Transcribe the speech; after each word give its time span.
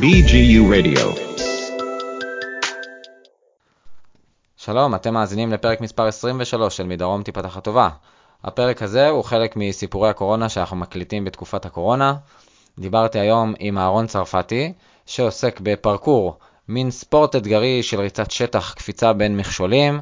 BGU 0.00 0.62
Radio. 0.72 1.18
שלום, 4.56 4.94
אתם 4.94 5.14
מאזינים 5.14 5.52
לפרק 5.52 5.80
מספר 5.80 6.06
23 6.06 6.76
של 6.76 6.86
מדרום 6.86 7.22
תיפתח 7.22 7.56
הטובה. 7.56 7.88
הפרק 8.44 8.82
הזה 8.82 9.08
הוא 9.08 9.24
חלק 9.24 9.56
מסיפורי 9.56 10.08
הקורונה 10.08 10.48
שאנחנו 10.48 10.76
מקליטים 10.76 11.24
בתקופת 11.24 11.66
הקורונה. 11.66 12.14
דיברתי 12.78 13.18
היום 13.18 13.54
עם 13.58 13.78
אהרון 13.78 14.06
צרפתי, 14.06 14.72
שעוסק 15.06 15.60
בפרקור, 15.62 16.38
מין 16.68 16.90
ספורט 16.90 17.36
אתגרי 17.36 17.82
של 17.82 18.00
ריצת 18.00 18.30
שטח, 18.30 18.74
קפיצה 18.74 19.12
בין 19.12 19.36
מכשולים, 19.36 20.00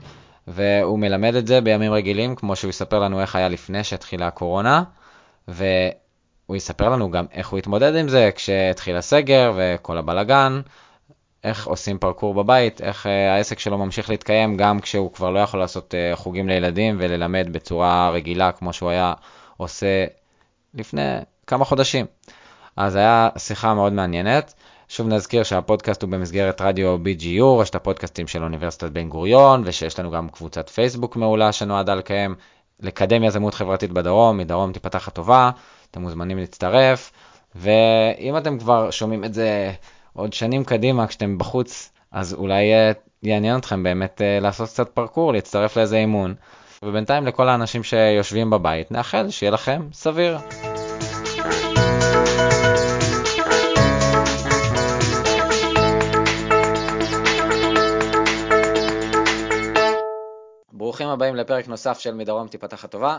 והוא 0.49 0.99
מלמד 0.99 1.35
את 1.35 1.47
זה 1.47 1.61
בימים 1.61 1.93
רגילים, 1.93 2.37
כמו 2.37 2.57
שהוא 2.57 2.71
יספר 2.71 2.99
לנו 2.99 3.21
איך 3.21 3.37
היה 3.37 3.49
לפני 3.49 3.85
שהתחילה 3.85 4.27
הקורונה, 4.27 4.83
והוא 6.53 6.57
יספר 6.57 6.89
לנו 6.89 7.11
גם 7.11 7.25
איך 7.33 7.49
הוא 7.49 7.59
התמודד 7.59 7.97
עם 7.97 8.09
זה 8.09 8.31
כשהתחיל 8.35 8.97
הסגר 8.97 9.53
וכל 9.57 9.99
הבלגן, 9.99 10.61
איך 11.45 11.67
עושים 11.67 11.99
פרקור 11.99 12.35
בבית, 12.35 12.81
איך 12.81 13.07
אה, 13.07 13.35
העסק 13.35 13.59
שלו 13.59 13.79
ממשיך 13.79 14.11
להתקיים 14.11 14.57
גם 14.57 14.81
כשהוא 14.81 15.13
כבר 15.13 15.31
לא 15.31 15.39
יכול 15.39 15.61
לעשות 15.61 15.95
אה, 15.95 16.17
חוגים 16.17 16.49
לילדים 16.49 16.97
וללמד 17.01 17.49
בצורה 17.53 18.11
רגילה 18.11 18.53
כמו 18.53 18.73
שהוא 18.73 18.91
היה 18.91 19.15
עושה 19.57 20.05
לפני 20.75 21.19
כמה 21.47 21.65
חודשים. 21.65 22.07
אז 22.77 22.97
היה 22.97 23.29
שיחה 23.39 23.75
מאוד 23.75 23.93
מעניינת. 23.93 24.55
שוב 24.89 25.09
נזכיר 25.09 25.43
שהפודקאסט 25.43 26.03
הוא 26.03 26.11
במסגרת 26.11 26.61
רדיו 26.61 26.97
BGU, 26.97 27.61
רשת 27.61 27.75
הפודקאסטים 27.75 28.27
של 28.27 28.43
אוניברסיטת 28.43 28.91
בן 28.91 29.09
גוריון, 29.09 29.63
ושיש 29.67 29.99
לנו 29.99 30.11
גם 30.11 30.29
קבוצת 30.29 30.69
פייסבוק 30.69 31.17
מעולה 31.17 31.53
שנועדה 31.53 31.95
לקיים, 31.95 32.35
לקדם 32.81 33.25
יזמות 33.25 33.55
חברתית 33.55 33.93
בדרום, 33.93 34.39
מדרום 34.39 34.73
תיפתח 34.73 35.09
הטובה, 35.09 35.51
אתם 35.93 36.03
מוזמנים 36.03 36.39
להצטרף, 36.39 37.13
ואם 37.55 38.37
אתם 38.37 38.59
כבר 38.59 38.91
שומעים 38.91 39.25
את 39.25 39.35
זה 39.35 39.73
עוד 40.13 40.33
שנים 40.33 40.65
קדימה 40.65 41.07
כשאתם 41.07 41.39
בחוץ, 41.39 41.93
אז 42.13 42.35
אולי 42.35 42.73
uh, 42.73 42.97
יעניין 43.23 43.59
אתכם 43.59 43.83
באמת 43.83 44.21
uh, 44.21 44.43
לעשות 44.43 44.69
קצת 44.69 44.89
פרקור, 44.89 45.33
להצטרף 45.33 45.77
לאיזה 45.77 45.97
אימון. 45.97 46.35
ובינתיים 46.83 47.27
לכל 47.27 47.49
האנשים 47.49 47.83
שיושבים 47.83 48.51
בבית, 48.51 48.91
נאחל 48.91 49.31
שיהיה 49.31 49.51
לכם 49.51 49.89
סביר. 49.93 50.39
ברוכים 60.73 61.09
הבאים 61.09 61.37
לפרק 61.37 61.69
נוסף 61.69 61.99
של 61.99 62.15
מדרום 62.15 62.49
תיפתח 62.49 62.85
הטובה. 62.85 63.19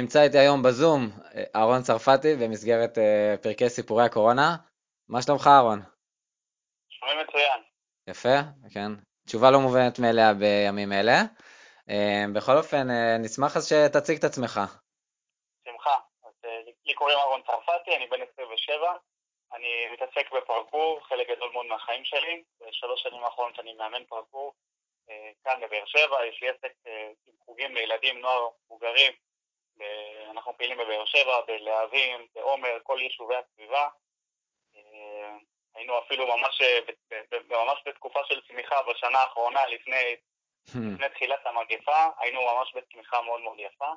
נמצא 0.00 0.22
איתי 0.22 0.38
היום 0.38 0.62
בזום 0.62 1.00
אה, 1.34 1.44
אהרון 1.56 1.82
צרפתי 1.82 2.34
במסגרת 2.40 2.98
uh, 2.98 3.42
פרקי 3.42 3.68
סיפורי 3.68 4.04
הקורונה. 4.04 4.56
מה 5.08 5.22
שלומך 5.22 5.46
אהרון? 5.46 5.80
שומעים 6.88 7.18
מצוין. 7.18 7.60
יפה, 8.08 8.36
כן. 8.74 8.90
תשובה 9.26 9.50
לא 9.50 9.60
מובנת 9.60 9.98
מאליה 9.98 10.34
בימים 10.34 10.92
אלה. 10.92 11.18
אה, 11.90 12.24
בכל 12.34 12.56
אופן, 12.56 12.90
אה, 12.90 13.18
נשמח 13.18 13.56
אז 13.56 13.68
שתציג 13.68 14.18
את 14.18 14.24
עצמך. 14.24 14.60
שמחה. 15.64 15.96
אז 16.24 16.34
אה, 16.44 16.60
לי 16.86 16.94
קוראים 16.94 17.18
אהרון 17.18 17.42
צרפתי, 17.46 17.96
אני 17.96 18.06
בן 18.06 18.22
27. 18.32 18.92
אני 19.54 19.70
מתעסק 19.92 20.32
בפרקור, 20.32 21.00
חלק 21.08 21.26
גדול 21.30 21.50
מאוד 21.52 21.66
מהחיים 21.66 22.04
שלי. 22.04 22.42
בשלוש 22.60 23.02
שנים 23.02 23.24
האחרונות 23.24 23.60
אני 23.60 23.74
מאמן 23.74 24.04
פרקור 24.04 24.54
כאן 25.44 25.60
בבאר 25.60 25.86
שבע. 25.86 26.26
יש 26.26 26.42
לי 26.42 26.48
עסק 26.48 26.72
עם 27.26 27.34
חוגים 27.44 27.74
לילדים, 27.74 28.20
נוער, 28.20 28.48
מבוגרים. 28.66 29.12
אנחנו 30.30 30.56
פעילים 30.56 30.78
בבאר 30.78 31.04
שבע, 31.04 31.40
בלהבים, 31.46 32.26
בעומר, 32.34 32.78
כל 32.82 32.98
יישובי 33.00 33.34
הסביבה. 33.36 33.88
היינו 35.74 35.98
אפילו 35.98 36.26
ממש, 36.26 36.62
ממש 37.50 37.82
בתקופה 37.86 38.20
של 38.28 38.40
צמיחה 38.48 38.76
בשנה 38.90 39.18
האחרונה, 39.18 39.66
לפני, 39.66 40.16
hmm. 40.68 40.78
לפני 40.94 41.08
תחילת 41.14 41.46
המגפה, 41.46 42.06
היינו 42.18 42.40
ממש 42.40 42.72
בצמיחה 42.74 43.22
מאוד 43.22 43.40
מאוד 43.40 43.56
יפה. 43.58 43.92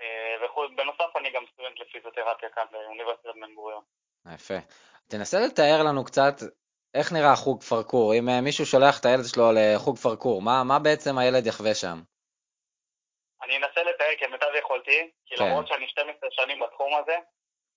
אה, 0.00 0.46
ובנוסף 0.46 1.16
אני 1.16 1.30
גם 1.30 1.42
סטודנט 1.52 1.80
לפיזיותרפיה 1.80 2.48
כאן 2.54 2.64
באוניברסיטת 2.72 3.34
בן 3.40 3.54
גוריון. 3.54 3.82
יפה. 4.34 4.54
תנסה 5.08 5.38
לתאר 5.40 5.82
לנו 5.86 6.04
קצת 6.04 6.34
איך 6.94 7.12
נראה 7.12 7.36
חוג 7.36 7.62
פרקור. 7.62 8.14
אם 8.14 8.28
אה, 8.28 8.40
מישהו 8.40 8.66
שולח 8.66 9.00
את 9.00 9.04
הילד 9.04 9.24
שלו 9.24 9.44
לחוג 9.54 9.96
פרקור, 9.98 10.42
מה, 10.42 10.64
מה 10.64 10.78
בעצם 10.78 11.18
הילד 11.18 11.46
יחווה 11.46 11.74
שם? 11.74 11.98
אני 13.46 13.56
אנסה 13.56 13.82
לתאר 13.82 14.12
כמיטב 14.18 14.54
יכולתי, 14.58 15.10
כי 15.26 15.36
כן. 15.36 15.44
למרות 15.44 15.68
שאני 15.68 15.88
12 15.88 16.28
שנים 16.30 16.60
בתחום 16.60 16.94
הזה, 16.94 17.16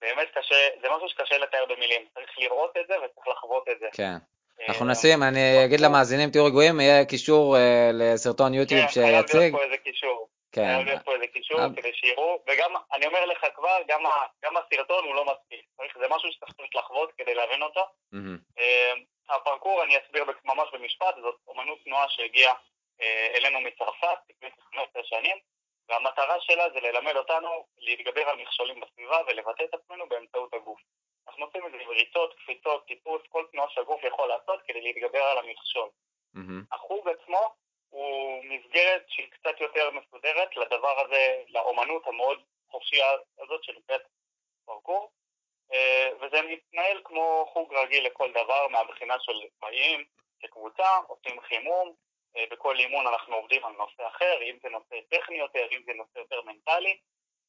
באמת 0.02 0.28
קשה, 0.34 0.70
זה 0.82 0.88
משהו 0.96 1.10
שקשה 1.10 1.38
לתאר 1.38 1.66
במילים, 1.70 2.02
צריך 2.14 2.32
לראות 2.38 2.78
את 2.78 2.88
זה 2.88 2.94
וצריך 2.98 3.28
לחוות 3.28 3.70
את 3.72 3.80
זה. 3.80 3.88
כן. 3.94 4.16
אה, 4.62 4.66
אנחנו 4.68 4.86
נשים, 4.86 5.24
אני 5.24 5.66
אגיד 5.66 5.80
למאזינים, 5.80 6.30
תהיו 6.30 6.46
רגועים, 6.46 6.80
יהיה 6.80 7.06
קישור 7.06 7.58
אה, 7.58 7.90
לסרטון 7.94 8.54
יוטיוב 8.54 8.82
שיציג. 8.82 9.04
כן, 9.04 9.10
חייב 9.10 9.26
להיות 9.34 9.54
פה 9.54 9.64
איזה 9.64 9.78
קישור. 9.78 10.28
כן. 10.52 10.66
חייב 10.66 10.88
להיות 10.88 11.06
פה 11.06 11.14
איזה 11.16 11.28
קישור 11.28 11.60
כדי 11.76 11.94
שיראו, 11.94 12.44
וגם, 12.48 12.72
אני 12.94 13.06
אומר 13.06 13.26
לך 13.26 13.46
כבר, 13.56 13.78
גם 14.44 14.58
הסרטון 14.58 15.04
הוא 15.06 15.16
לא 15.16 15.26
מספיק. 15.26 15.66
זה 16.00 16.08
משהו 16.10 16.32
שצריך 16.32 16.76
לחוות 16.76 17.12
כדי 17.18 17.36
להבין 17.36 17.62
אותו. 17.62 17.82
אה, 18.60 18.94
הפרקור, 19.30 19.84
אני 19.84 19.98
אסביר 19.98 20.26
ממש 20.46 20.70
במשפט, 20.74 21.16
זאת 21.22 21.36
אומנות 21.48 21.78
תנועה 21.84 22.06
שהגיעה 22.10 22.54
אלינו 23.36 23.60
מצרפת 23.62 24.18
לפני 24.30 24.50
15 24.72 25.04
שנים. 25.04 25.38
והמטרה 25.90 26.40
שלה 26.40 26.70
זה 26.74 26.80
ללמד 26.80 27.16
אותנו 27.16 27.66
להתגבר 27.78 28.30
על 28.30 28.38
מכשולים 28.38 28.80
בסביבה 28.80 29.22
ולבטא 29.28 29.64
את 29.64 29.74
עצמנו 29.74 30.10
באמצעות 30.10 30.54
הגוף. 30.54 30.80
אנחנו 31.28 31.46
עושים 31.46 31.66
את 31.66 31.72
זה 31.72 31.78
עם 31.78 31.90
ריצות, 31.90 32.34
קפיצות, 32.34 32.86
טיפוס, 32.88 33.22
כל 33.30 33.46
תנועה 33.52 33.70
שהגוף 33.70 34.04
יכול 34.04 34.28
לעשות 34.28 34.60
כדי 34.68 34.82
להתגבר 34.82 35.24
על 35.24 35.38
המכשול. 35.38 35.90
Mm-hmm. 36.36 36.76
החוג 36.76 37.10
עצמו 37.10 37.54
הוא 37.90 38.44
מסגרת 38.44 39.06
שהיא 39.08 39.32
קצת 39.32 39.62
יותר 39.62 39.92
מסודרת 39.92 40.58
לדבר 40.58 41.00
הזה, 41.00 41.44
לאומנות 41.50 42.08
המאוד 42.08 42.40
חופשייה 42.72 43.12
הזאת 43.40 43.64
שנקראת 43.64 44.02
פרקור, 44.66 45.12
אה, 45.74 46.10
וזה 46.22 46.42
מתנהל 46.42 47.02
כמו 47.04 47.50
חוג 47.54 47.74
רגיל 47.74 48.06
לכל 48.06 48.32
דבר 48.32 48.68
מהבחינה 48.68 49.16
של 49.20 49.34
באים 49.62 50.04
כקבוצה, 50.40 50.98
עושים 51.08 51.42
חימום, 51.42 51.94
בכל 52.52 52.80
אימון 52.80 53.08
אנחנו 53.08 53.36
עובדים 53.36 53.66
על 53.66 53.72
נושא 53.72 54.08
אחר, 54.08 54.38
אם 54.42 54.58
זה 54.64 54.70
נושא 54.70 54.96
טכני 55.10 55.38
יותר, 55.38 55.68
אם 55.72 55.82
זה 55.86 55.94
נושא 55.94 56.20
יותר 56.20 56.42
מנטלי, 56.42 56.98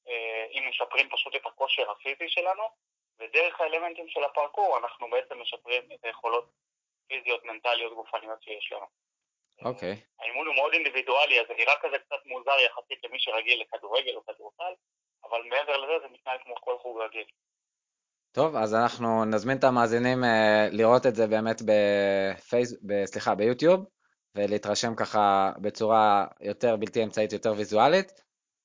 אה, 0.09 0.47
אם 0.53 0.69
משפרים 0.69 1.09
פשוט 1.11 1.35
את 1.37 1.47
הכושר 1.47 1.91
הפיזי 1.91 2.29
שלנו, 2.29 2.63
ודרך 3.21 3.61
האלמנטים 3.61 4.09
של 4.09 4.25
הפרקור 4.25 4.79
אנחנו 4.79 5.11
בעצם 5.11 5.41
משפרים 5.41 5.83
את 5.95 6.05
היכולות 6.05 6.51
פיזיות, 7.09 7.45
מנטליות, 7.45 7.95
גופניות 7.95 8.43
שיש 8.43 8.73
לנו. 8.73 8.87
אוקיי. 9.65 9.93
Okay. 9.93 10.23
האימון 10.23 10.47
הוא 10.47 10.55
מאוד 10.55 10.73
אינדיבידואלי, 10.73 11.41
אז 11.41 11.47
זה 11.49 11.55
נראה 11.55 11.75
כזה 11.83 11.99
קצת 11.99 12.27
מוזר 12.27 12.59
יחסית 12.67 13.05
למי 13.05 13.17
שרגיל 13.21 13.61
לכדורגל 13.61 14.15
או 14.17 14.25
כדורסל, 14.27 14.73
אבל 15.25 15.43
מעבר 15.43 15.77
לזה 15.77 15.99
זה 16.03 16.09
מתנהל 16.13 16.39
כמו 16.45 16.55
כל 16.61 16.79
חוג 16.79 17.01
רגיל. 17.01 17.25
טוב, 18.33 18.57
אז 18.57 18.75
אנחנו 18.75 19.25
נזמין 19.25 19.59
את 19.59 19.65
המאזינים 19.65 20.25
אה, 20.25 20.67
לראות 20.73 21.07
את 21.07 21.15
זה 21.15 21.27
באמת 21.27 21.63
בפייס... 21.63 22.73
ב... 22.87 23.05
סליחה, 23.05 23.35
ביוטיוב. 23.35 23.81
ולהתרשם 24.35 24.95
ככה 24.95 25.53
בצורה 25.59 26.27
יותר 26.41 26.77
בלתי 26.77 27.05
אמצעית, 27.05 27.33
יותר 27.33 27.53
ויזואלית. 27.57 28.23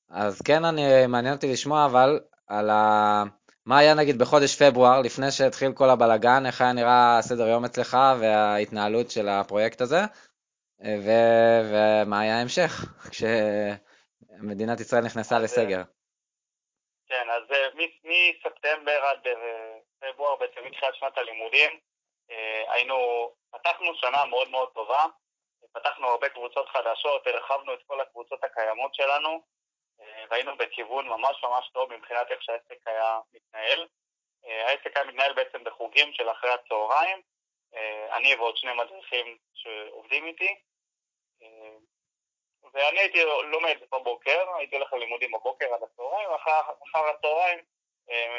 אז 0.10 0.42
כן, 0.42 0.66
אני, 0.66 1.08
מעניין 1.08 1.34
אותי 1.34 1.48
לשמוע 1.52 1.86
אבל 1.86 2.20
על 2.48 2.70
ה... 2.70 3.24
מה 3.66 3.80
היה 3.80 3.94
נגיד 3.94 4.20
בחודש 4.20 4.62
פברואר, 4.62 5.02
לפני 5.02 5.32
שהתחיל 5.32 5.74
כל 5.74 5.90
הבלגן, 5.90 6.46
איך 6.46 6.62
היה 6.62 6.74
נראה 6.74 7.18
סדר 7.22 7.48
יום 7.48 7.66
אצלך 7.66 7.98
וההתנהלות 8.20 9.12
של 9.12 9.30
הפרויקט 9.30 9.82
הזה, 9.82 10.02
ו... 10.80 11.10
ומה 11.72 12.20
היה 12.20 12.38
ההמשך, 12.38 12.72
כשמדינת 13.12 14.80
ישראל 14.80 15.04
נכנסה 15.04 15.40
לסגר. 15.40 15.82
כן, 17.08 17.28
אז 17.30 17.52
אה, 17.52 17.68
מספטמבר 18.04 19.02
עד 19.12 19.28
אה, 19.28 19.78
פברואר, 20.00 20.36
בעצם 20.36 20.62
מתחילת 20.66 20.96
שנת 20.96 21.18
הלימודים, 21.18 21.80
אה, 22.32 22.74
היינו, 22.74 23.30
פתחנו 23.52 23.96
שנה 23.96 24.26
מאוד 24.26 24.50
מאוד 24.50 24.70
טובה, 24.74 25.06
פתחנו 25.76 26.08
הרבה 26.08 26.30
קבוצות 26.30 26.70
חדשות, 26.70 27.28
הרחבנו 27.28 27.74
את 27.74 27.80
כל 27.88 28.02
הקבוצות 28.02 28.44
הקיימות 28.44 28.96
שלנו, 28.96 29.42
אה, 30.02 30.26
והיינו 30.30 30.58
בכיוון 30.58 31.08
ממש 31.08 31.44
ממש 31.44 31.70
טוב 31.74 31.94
מבחינת 31.94 32.32
איך 32.32 32.44
שהעסק 32.44 32.88
היה 32.88 33.20
מתנהל. 33.34 33.88
אה, 34.46 34.68
העסק 34.68 34.98
היה 34.98 35.06
מתנהל 35.06 35.34
בעצם 35.34 35.64
בחוגים 35.64 36.14
של 36.14 36.32
אחרי 36.32 36.50
הצהריים, 36.50 37.22
אה, 37.76 38.18
אני 38.18 38.36
ועוד 38.36 38.58
שני 38.58 38.74
מדריכים 38.74 39.38
שעובדים 39.54 40.26
איתי, 40.26 40.56
ואני 42.74 43.00
הייתי 43.00 43.24
לומד 43.24 43.78
בבוקר, 43.92 44.56
הייתי 44.58 44.76
הולך 44.76 44.94
ללימודים 44.94 45.32
בבוקר 45.32 45.74
עד 45.74 45.84
הצהריים, 45.84 46.30
ואחר 46.30 47.10
הצהריים 47.10 47.60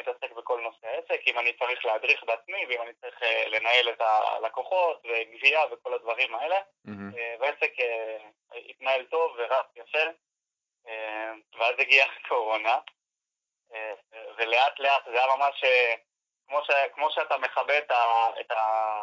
מתעסק 0.01 0.33
בכל 0.33 0.61
נושא 0.61 0.87
העסק, 0.87 1.21
אם 1.27 1.39
אני 1.39 1.53
צריך 1.53 1.85
להדריך 1.85 2.25
בעצמי 2.25 2.67
ואם 2.69 2.83
אני 2.83 2.93
צריך 3.01 3.23
אה, 3.23 3.49
לנהל 3.49 3.89
את 3.89 4.01
הלקוחות 4.01 5.03
וגבייה 5.05 5.61
וכל 5.71 5.95
הדברים 5.95 6.35
האלה. 6.35 6.57
Mm-hmm. 6.87 7.41
והעסק 7.41 7.73
התנהל 8.71 9.05
טוב 9.05 9.33
ורץ 9.39 9.67
יפה, 9.77 9.99
ואז 11.59 11.75
הגיעה 11.79 12.09
הקורונה, 12.17 12.79
ולאט 14.39 14.79
לאט 14.79 15.05
זה 15.05 15.25
היה 15.25 15.37
ממש 15.37 15.65
כמו, 16.49 16.65
ש, 16.65 16.71
כמו 16.95 17.11
שאתה 17.11 17.39
מכבה 17.39 17.79
את, 17.79 17.91
ה, 17.91 18.31
את, 18.41 18.51
ה, 18.51 19.03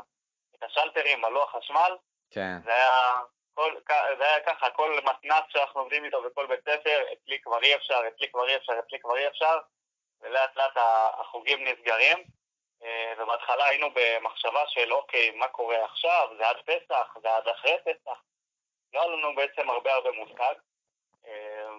את 0.55 0.63
השלטרים 0.63 1.25
על 1.25 1.33
לוח 1.33 1.55
חשמל, 1.55 1.97
כן. 2.31 2.57
זה 2.65 2.73
היה, 2.73 3.19
כל, 3.53 3.75
זה 4.17 4.23
היה 4.23 4.39
ככה, 4.39 4.69
כל 4.69 4.99
מתנ"ס 5.03 5.43
שאנחנו 5.49 5.81
עובדים 5.81 6.05
איתו 6.05 6.23
בכל 6.23 6.47
בית 6.47 6.59
ספר, 6.61 7.03
אצלי 7.13 7.41
כבר 7.41 7.63
אי 7.63 7.75
אפשר, 7.75 8.01
אצלי 8.07 8.31
כבר 8.31 8.47
אי 8.47 8.55
אפשר, 8.55 8.73
אצלי 8.79 8.99
כבר 8.99 9.17
אי 9.17 9.27
אפשר, 9.27 9.57
ולאט 10.23 10.55
לאט 10.55 10.77
החוגים 11.19 11.67
נסגרים. 11.67 12.17
אה, 12.83 13.13
ובהתחלה 13.17 13.65
היינו 13.65 13.87
במחשבה 13.93 14.63
של 14.67 14.93
אוקיי, 14.93 15.31
מה 15.31 15.47
קורה 15.47 15.85
עכשיו, 15.85 16.29
זה 16.37 16.49
עד 16.49 16.57
פסח, 16.65 17.17
זה 17.21 17.35
עד 17.35 17.47
אחרי 17.47 17.77
פסח. 17.85 18.21
לא 18.93 19.01
היה 19.01 19.09
לנו 19.09 19.35
בעצם 19.35 19.69
הרבה 19.69 19.93
הרבה 19.93 20.11
מושג. 20.11 20.53
אה, 21.25 21.69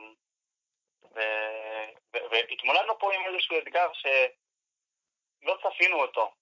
והתמודדנו 2.13 2.99
פה 2.99 3.15
עם 3.15 3.27
איזשהו 3.27 3.59
אתגר 3.59 3.89
שלא 3.93 5.57
צפינו 5.63 6.03
אותו. 6.03 6.33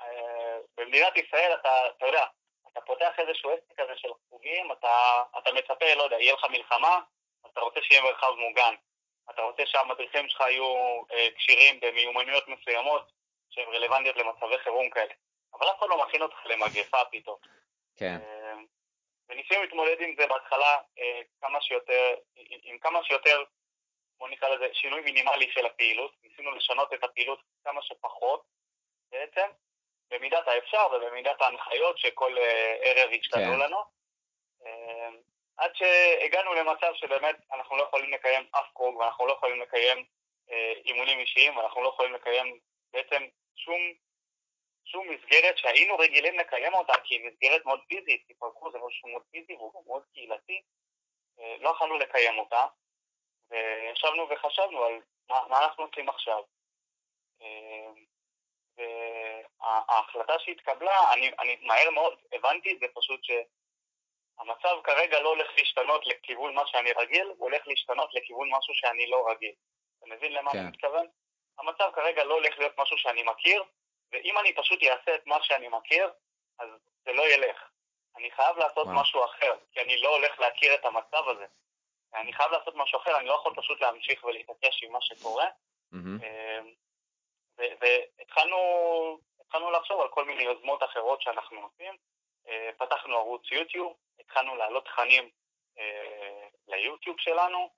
אה, 0.00 0.58
במדינת 0.76 1.16
ישראל 1.16 1.54
אתה, 1.54 1.88
אתה 1.96 2.06
יודע, 2.06 2.24
אתה 2.72 2.80
פותח 2.80 3.12
איזשהו 3.18 3.50
עסק 3.50 3.80
כזה 3.80 3.92
של 3.96 4.08
חוגים, 4.28 4.72
אתה, 4.72 5.22
אתה 5.38 5.52
מצפה, 5.52 5.94
לא 5.94 6.02
יודע, 6.02 6.16
יהיה 6.20 6.34
לך 6.34 6.44
מלחמה, 6.50 7.00
אתה 7.46 7.60
רוצה 7.60 7.80
שיהיה 7.82 8.02
מרחב 8.02 8.30
מוגן. 8.30 8.74
אתה 9.30 9.42
רוצה 9.42 9.62
שהמדריכים 9.66 10.28
שלך 10.28 10.40
יהיו 10.40 11.02
אה, 11.12 11.26
כשירים 11.36 11.80
במיומנויות 11.80 12.48
מסוימות 12.48 13.12
שהן 13.50 13.68
רלוונטיות 13.68 14.16
למצבי 14.16 14.58
חירום 14.58 14.90
כאלה. 14.90 15.14
אבל 15.54 15.70
אף 15.70 15.78
אחד 15.78 15.86
לא 15.88 16.06
מכין 16.06 16.22
אותך 16.22 16.36
למגפה 16.44 16.98
פתאום. 17.10 17.36
כן. 17.96 18.16
אה, 18.22 18.54
וניסינו 19.28 19.62
להתמודד 19.62 19.96
עם 20.00 20.14
זה 20.18 20.26
בהתחלה 20.26 20.78
אה, 20.98 21.20
כמה 21.40 21.60
שיותר, 21.60 22.14
עם 22.62 22.78
כמה 22.78 23.04
שיותר, 23.04 23.44
בוא 24.18 24.28
נקרא 24.28 24.48
לזה, 24.48 24.68
שינוי 24.72 25.00
מינימלי 25.00 25.50
של 25.52 25.66
הפעילות. 25.66 26.12
ניסינו 26.22 26.50
לשנות 26.50 26.92
את 26.92 27.04
הפעילות 27.04 27.38
כמה 27.64 27.82
שפחות 27.82 28.42
בעצם, 29.12 29.46
במידת 30.10 30.48
האפשר 30.48 30.86
ובמידת 30.92 31.40
ההנחיות 31.42 31.98
שכל 31.98 32.36
ערב 32.80 33.10
השתנו 33.20 33.52
כן. 33.52 33.58
לנו. 33.58 33.96
עד 35.56 35.70
שהגענו 35.74 36.54
למצב 36.54 36.92
שבאמת 36.94 37.36
אנחנו 37.52 37.76
לא 37.76 37.82
יכולים 37.82 38.12
לקיים 38.12 38.46
אף 38.50 38.66
קרוג 38.74 38.96
ואנחנו 38.96 39.26
לא 39.26 39.32
יכולים 39.32 39.60
לקיים 39.60 40.04
אה, 40.50 40.72
אימונים 40.84 41.18
אישיים 41.18 41.56
ואנחנו 41.56 41.82
לא 41.82 41.88
יכולים 41.88 42.14
לקיים 42.14 42.58
בעצם 42.92 43.22
שום, 43.56 43.80
שום 44.84 45.08
מסגרת 45.08 45.58
שהיינו 45.58 45.98
רגילים 45.98 46.38
לקיים 46.38 46.74
אותה 46.74 46.92
כי 47.04 47.14
היא 47.14 47.30
מסגרת 47.30 47.64
מאוד 47.64 47.80
פיזית, 47.88 48.24
כי 48.26 48.34
פרקור 48.34 48.70
זה 48.72 48.78
משהו 48.78 49.08
מאוד 49.08 49.22
פיזי 49.30 49.54
והוא 49.54 49.84
מאוד 49.86 50.02
קהילתי, 50.14 50.62
אה, 51.38 51.56
לא 51.60 51.70
יכולנו 51.70 51.98
לקיים 51.98 52.38
אותה 52.38 52.66
וישבנו 53.50 54.28
וחשבנו 54.30 54.84
על 54.84 55.00
מה, 55.28 55.40
מה 55.48 55.64
אנחנו 55.64 55.84
עושים 55.84 56.08
עכשיו. 56.08 56.42
אה, 57.42 57.90
וההחלטה 58.78 60.38
שהתקבלה, 60.38 61.12
אני, 61.12 61.30
אני 61.38 61.56
מהר 61.62 61.90
מאוד 61.90 62.18
הבנתי 62.32 62.72
את 62.72 62.78
זה 62.80 62.86
פשוט 62.94 63.20
שהמצב 64.36 64.76
כרגע 64.84 65.20
לא 65.20 65.28
הולך 65.28 65.50
להשתנות 65.58 66.06
לכיוון 66.06 66.54
מה 66.54 66.66
שאני 66.66 66.92
רגיל, 66.92 67.26
הוא 67.26 67.36
הולך 67.38 67.62
להשתנות 67.66 68.14
לכיוון 68.14 68.48
משהו 68.50 68.74
שאני 68.74 69.06
לא 69.06 69.30
רגיל. 69.30 69.52
אתה 69.98 70.06
מבין 70.06 70.32
למה 70.32 70.52
כן. 70.52 70.58
אני 70.58 70.68
מתכוון? 70.68 71.06
המצב 71.58 71.90
כרגע 71.94 72.24
לא 72.24 72.34
הולך 72.34 72.58
להיות 72.58 72.78
משהו 72.78 72.98
שאני 72.98 73.22
מכיר, 73.22 73.64
ואם 74.12 74.38
אני 74.38 74.54
פשוט 74.54 74.82
אעשה 74.82 75.14
את 75.14 75.26
מה 75.26 75.42
שאני 75.42 75.68
מכיר, 75.68 76.10
אז 76.58 76.68
זה 77.04 77.12
לא 77.12 77.28
ילך. 77.28 77.68
אני 78.16 78.30
חייב 78.30 78.56
לעשות 78.56 78.86
וואו. 78.86 79.00
משהו 79.00 79.24
אחר, 79.24 79.54
כי 79.72 79.80
אני 79.80 80.02
לא 80.02 80.16
הולך 80.16 80.40
להכיר 80.40 80.74
את 80.74 80.84
המצב 80.84 81.28
הזה. 81.28 81.46
אני 82.14 82.32
חייב 82.32 82.52
לעשות 82.52 82.74
משהו 82.74 82.98
אחר, 82.98 83.18
אני 83.18 83.26
לא 83.26 83.34
יכול 83.34 83.54
פשוט 83.56 83.80
להמשיך 83.80 84.24
ולהתעקש 84.24 84.82
עם 84.82 84.92
מה 84.92 84.98
שקורה. 85.00 85.46
Mm-hmm. 85.92 86.26
והתחלנו 87.58 89.70
לחשוב 89.72 90.00
על 90.00 90.08
כל 90.08 90.24
מיני 90.24 90.42
יוזמות 90.42 90.82
אחרות 90.82 91.22
שאנחנו 91.22 91.60
עושים. 91.60 91.96
אה, 92.48 92.70
פתחנו 92.78 93.16
ערוץ 93.16 93.52
יוטיוב, 93.52 93.94
התחלנו 94.20 94.56
להעלות 94.56 94.84
תכנים 94.84 95.30
אה, 95.78 96.48
ליוטיוב 96.68 97.16
שלנו, 97.20 97.70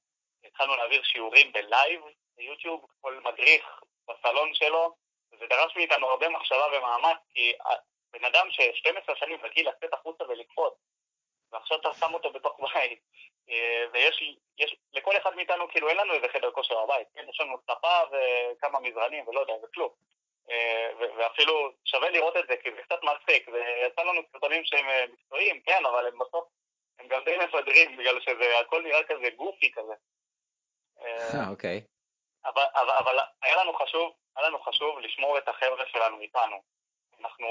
התחלנו 0.45 0.77
להעביר 0.77 1.03
שיעורים 1.03 1.53
בלייב 1.53 2.01
ליוטיוב, 2.39 2.87
כל 3.01 3.21
מדריך 3.25 3.81
בסלון 4.09 4.55
שלו, 4.55 4.95
זה 5.39 5.47
דרש 5.47 5.77
מאיתנו 5.77 6.07
הרבה 6.07 6.29
מחשבה 6.29 6.67
ומאמץ, 6.73 7.19
כי 7.35 7.53
בן 8.13 8.25
אדם 8.25 8.51
ש-12 8.51 9.17
שנים 9.17 9.39
רגיל 9.43 9.69
לצאת 9.69 9.93
החוצה 9.93 10.25
ולקפוץ, 10.25 10.75
ועכשיו 11.53 11.81
אתה 11.81 11.95
שם 11.95 12.15
אותו 12.15 12.33
בתוך 12.33 12.61
בית, 12.61 13.01
אה, 13.51 13.85
ויש, 13.93 14.23
יש, 14.59 14.77
לכל 14.93 15.17
אחד 15.17 15.37
מאיתנו, 15.37 15.69
כאילו 15.69 15.89
אין 15.89 15.97
לנו 15.97 16.15
איזה 16.15 16.29
חדר 16.29 16.51
כושר 16.51 16.85
בבית, 16.85 17.09
כן? 17.15 17.29
יש 17.29 17.41
לנו 17.41 17.57
ספה 17.63 18.01
וכמה 18.11 18.81
מזרנים 18.81 19.29
ולא 19.29 19.41
יודע, 19.41 19.55
וכלום. 19.63 19.91
אה, 20.51 20.91
ואפילו 21.17 21.73
שווה 21.85 22.11
לראות 22.11 22.37
את 22.37 22.45
זה, 22.49 22.57
כי 22.63 22.71
זה 22.71 22.83
מצחיק, 23.15 23.49
ויצא 23.49 24.03
לנו 24.03 24.21
סרטונים 24.33 24.65
שהם 24.65 24.89
אה, 24.89 25.05
מקצועיים, 25.13 25.61
כן, 25.61 25.87
אבל 25.87 26.07
הם 26.07 26.19
בסוף, 26.19 26.45
הם 26.99 27.09
גם 27.09 27.25
די 27.25 27.37
מפדרים, 27.37 27.97
בגלל 27.97 28.21
שזה, 28.21 28.59
הכל 28.59 28.83
נראה 28.83 29.05
כזה 29.05 29.31
גופי 29.37 29.73
כזה. 29.73 29.95
אוקיי. 31.51 31.83
אבל, 32.45 32.63
אבל, 32.75 32.91
אבל 32.91 33.19
היה 33.43 33.57
לנו 33.57 33.73
חשוב, 33.75 34.13
היה 34.37 34.49
לנו 34.49 34.59
חשוב 34.59 34.99
לשמור 34.99 35.39
את 35.39 35.49
החבר'ה 35.49 35.87
שלנו 35.87 36.21
איתנו. 36.21 36.63
אנחנו, 37.21 37.49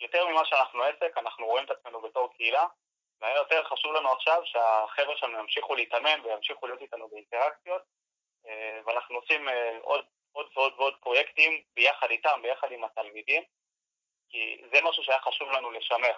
יותר 0.00 0.26
ממה 0.26 0.44
שאנחנו 0.44 0.82
עסק, 0.82 1.18
אנחנו 1.18 1.46
רואים 1.46 1.64
את 1.64 1.70
עצמנו 1.70 2.00
בתור 2.00 2.32
קהילה, 2.36 2.66
והיה 3.20 3.36
יותר 3.36 3.64
חשוב 3.64 3.92
לנו 3.92 4.12
עכשיו 4.12 4.42
שהחבר'ה 4.44 5.16
שלנו 5.16 5.38
ימשיכו 5.38 5.74
להתאמן 5.74 6.20
וימשיכו 6.24 6.66
להיות 6.66 6.80
איתנו 6.80 7.08
באינטראקציות, 7.08 7.82
אה, 8.46 8.80
ואנחנו 8.86 9.16
עושים 9.16 9.48
אה, 9.48 9.78
עוד, 9.82 10.04
עוד 10.32 10.46
ועוד 10.56 10.72
ועוד 10.76 10.94
פרויקטים 11.00 11.62
ביחד 11.74 12.10
איתם, 12.10 12.40
ביחד 12.42 12.72
עם 12.72 12.84
התלמידים, 12.84 13.42
כי 14.28 14.62
זה 14.72 14.80
משהו 14.82 15.02
שהיה 15.02 15.20
חשוב 15.20 15.50
לנו 15.50 15.70
לשמר. 15.70 16.12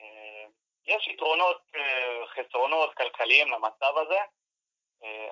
אה, 0.00 0.44
יש 0.86 1.08
יתרונות, 1.08 1.62
חסרונות 2.26 2.94
כלכליים 2.94 3.48
למצב 3.48 3.92
הזה, 3.96 4.18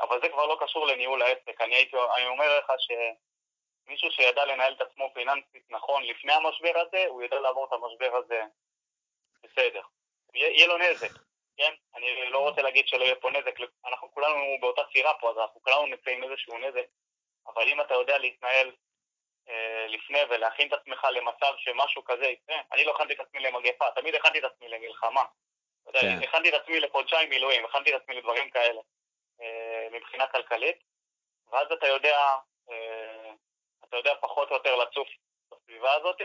אבל 0.00 0.20
זה 0.22 0.28
כבר 0.28 0.46
לא 0.46 0.56
קשור 0.60 0.86
לניהול 0.86 1.22
העסק. 1.22 1.60
אני 1.60 1.74
הייתי, 1.74 1.96
אני 2.16 2.26
אומר 2.26 2.58
לך 2.58 2.72
שמישהו 2.78 4.10
שידע 4.10 4.44
לנהל 4.44 4.72
את 4.72 4.80
עצמו 4.80 5.10
פיננסית 5.14 5.64
נכון 5.70 6.02
לפני 6.02 6.32
המשבר 6.32 6.72
הזה, 6.78 7.04
הוא 7.08 7.22
יודע 7.22 7.40
לעבור 7.40 7.64
את 7.64 7.72
המשבר 7.72 8.16
הזה 8.16 8.42
בסדר. 9.42 9.82
יהיה 10.34 10.66
לו 10.66 10.78
נזק, 10.78 11.10
כן? 11.56 11.74
אני 11.94 12.30
לא 12.30 12.48
רוצה 12.48 12.62
להגיד 12.62 12.88
שלא 12.88 13.04
יהיה 13.04 13.14
פה 13.14 13.30
נזק, 13.30 13.54
אנחנו 13.86 14.12
כולנו 14.14 14.60
באותה 14.60 14.82
סירה 14.92 15.14
פה, 15.20 15.30
אז 15.30 15.38
אנחנו 15.38 15.62
כולנו 15.62 15.86
נמצאים 15.86 16.24
איזשהו 16.24 16.58
נזק, 16.58 16.86
אבל 17.46 17.68
אם 17.68 17.80
אתה 17.80 17.94
יודע 17.94 18.18
להתנהל 18.18 18.66
אה, 18.68 18.72
לפני 19.88 20.18
ולהכין 20.30 20.68
את 20.68 20.72
עצמך 20.72 21.06
למצב 21.12 21.54
שמשהו 21.58 22.04
כזה 22.04 22.26
יקרה, 22.26 22.56
אני 22.72 22.84
לא 22.84 22.94
הכנתי 22.94 23.14
את 23.14 23.20
עצמי 23.20 23.40
למגפה, 23.40 23.90
תמיד 23.90 24.14
הכנתי 24.14 24.38
את 24.38 24.44
עצמי 24.44 24.68
למלחמה. 24.68 25.24
כן. 25.92 26.18
הכנתי 26.22 26.48
את 26.48 26.54
עצמי 26.54 26.80
לחודשיים 26.80 27.30
מילואים, 27.30 27.64
הכנתי 27.64 27.96
את 27.96 28.02
עצמי 28.02 28.14
לדברים 28.14 28.50
כאלה, 28.50 28.80
אה, 29.40 29.88
מבחינה 29.92 30.26
כלכלית, 30.26 30.76
ואז 31.50 31.72
אתה 31.72 31.86
יודע, 31.86 32.18
אה, 32.70 33.32
אתה 33.84 33.96
יודע 33.96 34.14
פחות 34.20 34.50
או 34.50 34.54
יותר 34.54 34.76
לצוף 34.76 35.08
בסביבה 35.50 35.94
הזאת, 35.94 36.16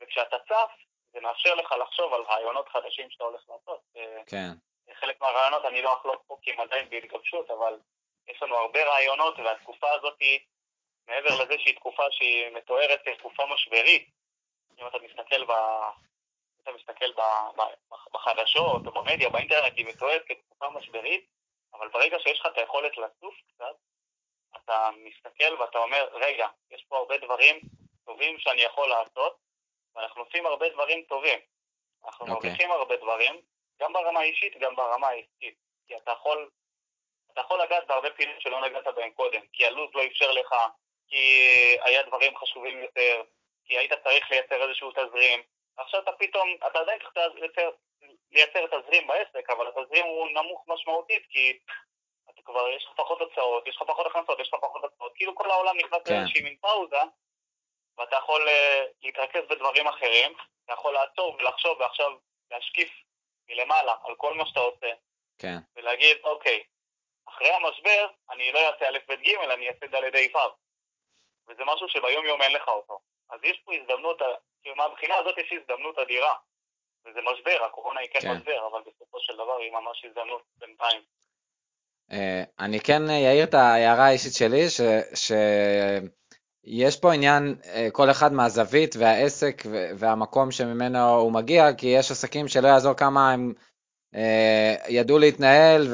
וכשאתה 0.00 0.36
צף, 0.48 0.70
זה 1.12 1.20
מאפשר 1.20 1.54
לך 1.54 1.72
לחשוב 1.72 2.14
על 2.14 2.22
רעיונות 2.22 2.68
חדשים 2.68 3.10
שאתה 3.10 3.24
הולך 3.24 3.42
לעשות. 3.48 3.80
כן. 4.26 4.50
חלק 4.94 5.20
מהרעיונות 5.20 5.64
אני 5.64 5.82
לא 5.82 5.92
אחלוק 6.00 6.22
פה 6.26 6.38
כי 6.42 6.52
הם 6.52 6.60
עדיין 6.60 6.90
בהתגבשות, 6.90 7.50
אבל 7.50 7.78
יש 8.28 8.42
לנו 8.42 8.56
הרבה 8.56 8.84
רעיונות, 8.84 9.38
והתקופה 9.38 9.90
הזאת 9.90 10.16
היא, 10.20 10.40
מעבר 11.08 11.42
לזה 11.42 11.54
שהיא 11.58 11.76
תקופה 11.76 12.02
שהיא 12.10 12.48
מתוארת 12.48 13.00
כתקופה 13.04 13.42
משברית, 13.46 14.08
אם 14.78 14.86
אתה 14.86 14.98
מסתכל 14.98 15.44
ב... 15.44 15.52
אתה 16.62 16.72
מסתכל 16.72 17.12
ב, 17.12 17.20
בחדשות 18.12 18.86
או 18.86 18.92
במדיה, 18.92 19.28
באינטרנט, 19.28 19.72
היא 19.76 19.86
מתוארת 19.86 20.22
כתקופה 20.26 20.70
משברית, 20.70 21.26
אבל 21.74 21.88
ברגע 21.88 22.18
שיש 22.18 22.40
לך 22.40 22.46
את 22.46 22.58
היכולת 22.58 22.98
לצוף 22.98 23.34
קצת, 23.48 23.76
אתה 24.56 24.90
מסתכל 24.96 25.54
ואתה 25.60 25.78
אומר, 25.78 26.08
רגע, 26.12 26.48
יש 26.70 26.84
פה 26.88 26.96
הרבה 26.96 27.18
דברים 27.18 27.60
טובים 28.04 28.38
שאני 28.38 28.62
יכול 28.62 28.88
לעשות, 28.88 29.36
ואנחנו 29.94 30.22
עושים 30.22 30.46
הרבה 30.46 30.68
דברים 30.68 31.02
טובים. 31.02 31.38
אנחנו 32.04 32.26
okay. 32.26 32.30
אוקיי. 32.30 32.50
מרוויחים 32.50 32.70
הרבה 32.70 32.96
דברים, 32.96 33.40
גם 33.80 33.92
ברמה 33.92 34.20
האישית, 34.20 34.56
גם 34.58 34.76
ברמה 34.76 35.08
העסקית. 35.08 35.54
כי 35.86 35.96
אתה 35.96 36.10
יכול, 36.10 36.50
אתה 37.32 37.40
יכול 37.40 37.62
לגעת 37.62 37.86
בהרבה 37.86 38.10
פעילות 38.10 38.40
שלא 38.40 38.60
נגעת 38.60 38.94
בהם 38.96 39.10
קודם, 39.10 39.40
כי 39.52 39.66
הלו"ז 39.66 39.90
לא 39.94 40.06
אפשר 40.06 40.32
לך, 40.32 40.54
כי 41.08 41.46
היה 41.82 42.02
דברים 42.02 42.36
חשובים 42.38 42.82
יותר, 42.82 43.22
כי 43.64 43.78
היית 43.78 43.92
צריך 44.04 44.30
לייצר 44.30 44.68
איזשהו 44.68 44.90
תזרים. 44.90 45.42
עכשיו 45.76 46.00
אתה 46.00 46.12
פתאום, 46.12 46.56
אתה 46.66 46.78
עדיין 46.78 46.98
צריך 46.98 47.34
לייצר, 47.34 47.70
לייצר 48.32 48.66
תזרים 48.66 49.06
בעסק, 49.06 49.50
אבל 49.50 49.68
התזרים 49.68 50.04
הוא 50.04 50.28
נמוך 50.28 50.64
משמעותית, 50.68 51.22
כי 51.30 51.58
אתה 52.30 52.42
כבר, 52.44 52.68
יש 52.68 52.84
לך 52.84 52.90
פחות 52.96 53.20
הוצאות, 53.20 53.68
יש 53.68 53.76
לך 53.76 53.82
פחות 53.82 54.06
הכנסות, 54.06 54.40
יש 54.40 54.48
לך 54.48 54.60
פחות 54.60 54.82
הוצאות, 54.82 55.12
כאילו 55.14 55.34
כל 55.34 55.50
העולם 55.50 55.76
נכנס 55.76 56.02
כן. 56.04 56.14
לאיזושהי 56.14 56.42
מין 56.42 56.56
פאוזה, 56.56 57.02
ואתה 57.98 58.16
יכול 58.16 58.48
uh, 58.48 58.92
להתרכז 59.02 59.42
בדברים 59.50 59.86
אחרים, 59.86 60.32
אתה 60.64 60.72
יכול 60.72 60.94
לעצור 60.94 61.34
ולחשוב 61.34 61.80
ועכשיו 61.80 62.10
להשקיף 62.50 62.90
מלמעלה 63.48 63.94
על 64.04 64.14
כל 64.14 64.34
מה 64.34 64.46
שאתה 64.46 64.60
עושה, 64.60 64.92
כן. 65.38 65.56
ולהגיד, 65.76 66.16
אוקיי, 66.24 66.62
אחרי 67.28 67.50
המשבר 67.50 68.06
אני 68.30 68.52
לא 68.52 68.58
אעשה 68.58 68.88
א' 68.88 68.98
ב' 69.08 69.12
ג', 69.12 69.34
אני 69.50 69.68
אעשה 69.68 69.86
ד' 69.86 70.16
ה' 70.16 70.36
ו'. 70.36 70.63
וזה 71.48 71.62
משהו 71.74 71.88
שביום 71.88 72.26
יום 72.26 72.42
אין 72.42 72.52
לך 72.52 72.68
אותו. 72.68 72.98
אז 73.30 73.40
יש 73.42 73.62
פה 73.64 73.72
הזדמנות, 73.74 74.18
כאילו 74.62 74.76
מהבחינה 74.76 75.14
הזאת 75.16 75.38
יש 75.38 75.52
הזדמנות 75.52 75.98
אדירה. 75.98 76.34
וזה 77.06 77.20
משבר, 77.32 77.64
הקורונה 77.66 78.00
היא 78.00 78.08
כן, 78.12 78.20
כן. 78.20 78.36
משבר, 78.36 78.68
אבל 78.72 78.80
בסופו 78.80 79.20
של 79.20 79.34
דבר 79.34 79.56
היא 79.56 79.72
ממש 79.72 80.04
הזדמנות 80.04 80.42
בינתיים. 80.58 81.00
Uh, 82.10 82.14
אני 82.58 82.80
כן 82.80 83.02
אעיר 83.10 83.44
את 83.44 83.54
ההערה 83.54 84.06
האישית 84.06 84.34
שלי, 84.34 84.70
ש, 84.70 84.80
שיש 86.64 87.00
פה 87.00 87.12
עניין, 87.12 87.54
uh, 87.62 87.66
כל 87.92 88.10
אחד 88.10 88.32
מהזווית 88.32 88.94
והעסק 88.98 89.62
והמקום 89.98 90.50
שממנו 90.50 91.08
הוא 91.08 91.32
מגיע, 91.32 91.72
כי 91.78 91.86
יש 91.86 92.10
עסקים 92.10 92.48
שלא 92.48 92.68
יעזור 92.68 92.94
כמה 92.94 93.32
הם 93.32 93.52
uh, 94.14 94.18
ידעו 94.88 95.18
להתנהל 95.18 95.86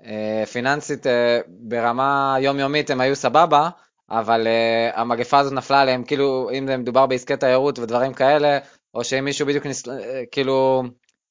ופיננסית 0.00 1.06
uh, 1.06 1.08
uh, 1.08 1.10
ברמה 1.48 2.36
יומיומית 2.40 2.90
הם 2.90 3.00
היו 3.00 3.16
סבבה, 3.16 3.68
אבל 4.12 4.46
uh, 4.46 4.98
המגפה 4.98 5.38
הזאת 5.38 5.52
נפלה 5.52 5.80
עליהם, 5.80 6.04
כאילו 6.04 6.50
אם 6.58 6.66
זה 6.66 6.76
מדובר 6.76 7.06
בעסקי 7.06 7.36
תיירות 7.36 7.78
ודברים 7.78 8.14
כאלה, 8.14 8.58
או 8.94 9.04
שאם 9.04 9.24
מישהו 9.24 9.46
בדיוק, 9.46 9.66
נס... 9.66 9.82
כאילו, 10.30 10.82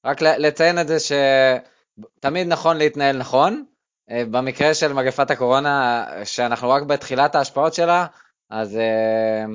רק 0.05 0.21
לציין 0.21 0.79
את 0.79 0.87
זה 0.87 0.97
שתמיד 0.99 2.47
נכון 2.47 2.77
להתנהל 2.77 3.17
נכון. 3.17 3.65
אה, 4.11 4.23
במקרה 4.31 4.73
של 4.73 4.93
מגפת 4.93 5.31
הקורונה, 5.31 6.05
שאנחנו 6.23 6.69
רק 6.69 6.83
בתחילת 6.83 7.35
ההשפעות 7.35 7.73
שלה, 7.73 8.05
אז 8.49 8.77
אה, 8.77 9.45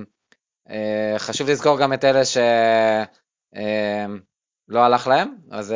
אה, 0.71 1.14
חשוב 1.18 1.49
לזכור 1.49 1.78
גם 1.78 1.92
את 1.92 2.04
אלה 2.04 2.25
שלא 2.25 2.45
הלך 4.80 5.06
להם, 5.06 5.35
אז, 5.50 5.75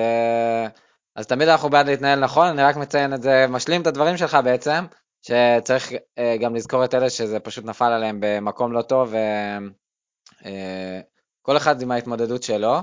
אז 1.16 1.26
תמיד 1.26 1.48
אנחנו 1.48 1.70
בעד 1.70 1.86
להתנהל 1.86 2.20
נכון, 2.20 2.46
אני 2.46 2.62
רק 2.62 2.76
מציין 2.76 3.14
את 3.14 3.22
זה, 3.22 3.46
משלים 3.48 3.82
את 3.82 3.86
הדברים 3.86 4.16
שלך 4.16 4.38
בעצם, 4.44 4.84
שצריך 5.22 5.92
גם 6.40 6.54
לזכור 6.54 6.84
את 6.84 6.94
אלה 6.94 7.10
שזה 7.10 7.40
פשוט 7.40 7.64
נפל 7.64 7.92
עליהם 7.92 8.18
במקום 8.20 8.72
לא 8.72 8.82
טוב, 8.82 9.14
כל 11.42 11.56
אחד 11.56 11.82
עם 11.82 11.90
ההתמודדות 11.90 12.42
שלו. 12.42 12.80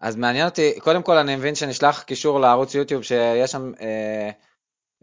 אז 0.00 0.16
מעניין 0.16 0.46
אותי, 0.46 0.80
קודם 0.80 1.02
כל 1.02 1.16
אני 1.16 1.36
מבין 1.36 1.54
שנשלח 1.54 2.02
קישור 2.02 2.40
לערוץ 2.40 2.74
יוטיוב 2.74 3.02
שיש 3.02 3.52
שם 3.52 3.72
אה, 3.80 4.30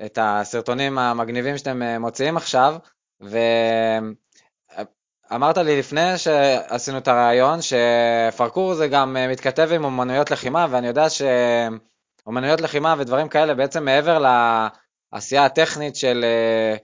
את 0.05 0.19
הסרטונים 0.21 0.97
המגניבים 0.97 1.57
שאתם 1.57 1.81
אה, 1.81 1.99
מוציאים 1.99 2.37
עכשיו, 2.37 2.75
ואמרת 5.31 5.57
לי 5.57 5.79
לפני 5.79 6.17
שעשינו 6.17 6.97
את 6.97 7.07
הראיון 7.07 7.59
שפרקור 7.61 8.73
זה 8.73 8.87
גם 8.87 9.17
אה, 9.17 9.27
מתכתב 9.27 9.69
עם 9.71 9.83
אומנויות 9.83 10.31
לחימה, 10.31 10.67
ואני 10.69 10.87
יודע 10.87 11.05
שאומנויות 11.09 12.61
לחימה 12.61 12.95
ודברים 12.97 13.29
כאלה 13.29 13.53
בעצם 13.53 13.85
מעבר 13.85 14.19
לעשייה 15.15 15.45
הטכנית 15.45 15.95
של 15.95 16.23
אה, 16.23 16.75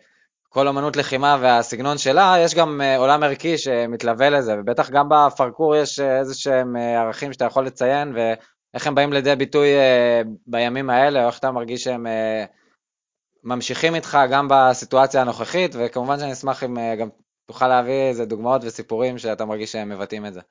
כל 0.50 0.68
אמנות 0.68 0.96
לחימה 0.96 1.38
והסגנון 1.42 1.98
שלה, 1.98 2.36
יש 2.40 2.56
גם 2.56 2.82
uh, 2.82 3.00
עולם 3.00 3.24
ערכי 3.24 3.58
שמתלווה 3.58 4.30
לזה, 4.30 4.56
ובטח 4.60 4.90
גם 4.90 5.10
בפרקור 5.10 5.76
יש 5.76 6.00
uh, 6.00 6.04
איזה 6.04 6.36
שהם 6.36 6.76
ערכים 6.76 7.34
שאתה 7.34 7.46
יכול 7.46 7.66
לציין, 7.66 8.14
ואיך 8.16 8.88
הם 8.88 8.96
באים 8.96 9.14
לידי 9.14 9.36
ביטוי 9.36 9.68
בימים 10.48 10.90
האלה, 10.90 11.24
או 11.24 11.28
איך 11.28 11.40
אתה 11.40 11.52
מרגיש 11.52 11.84
שהם 11.84 12.08
ממשיכים 13.44 13.96
איתך 13.96 14.18
גם 14.32 14.48
בסיטואציה 14.50 15.22
הנוכחית, 15.22 15.76
וכמובן 15.80 16.20
שאני 16.20 16.32
אשמח 16.32 16.64
אם 16.64 16.96
גם 17.00 17.10
תוכל 17.46 17.68
להביא 17.68 17.94
איזה 18.10 18.26
דוגמאות 18.26 18.62
וסיפורים 18.64 19.18
שאתה 19.18 19.46
מרגיש 19.46 19.72
שהם 19.72 19.90
מבטאים 19.90 20.26
את 20.26 20.34
זה. 20.34 20.42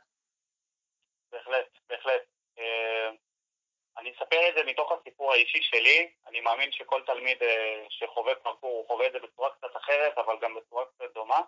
אספר 4.31 4.49
את 4.49 4.55
זה 4.55 4.65
מתוך 4.65 4.93
הסיפור 4.93 5.33
האישי 5.33 5.63
שלי, 5.63 6.11
אני 6.27 6.41
מאמין 6.41 6.73
שכל 6.73 7.03
תלמיד 7.07 7.43
אה, 7.43 7.85
שחווה 7.89 8.35
פרקור 8.35 8.71
הוא 8.71 8.87
חווה 8.87 9.07
את 9.07 9.13
זה 9.13 9.19
בצורה 9.19 9.51
קצת 9.51 9.77
אחרת, 9.77 10.19
אבל 10.19 10.37
גם 10.41 10.55
בצורה 10.55 10.85
קצת 10.85 11.15
דומה, 11.15 11.41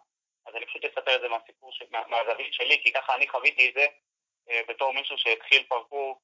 אז 0.47 0.55
אני 0.57 0.67
פשוט 0.67 0.85
אספר 0.85 1.17
את 1.17 1.21
זה 1.21 1.29
מהסיפור, 1.29 1.73
ש... 1.73 1.83
מה, 1.91 2.03
מהזווית 2.09 2.55
שלי, 2.55 2.83
כי 2.83 2.93
ככה 2.93 3.15
אני 3.15 3.29
חוויתי 3.29 3.69
את 3.69 3.75
זה 3.75 3.87
אה, 4.51 4.61
בתור 4.69 4.93
מישהו 4.93 5.19
שהתחיל 5.19 5.65
פרקור 5.69 6.21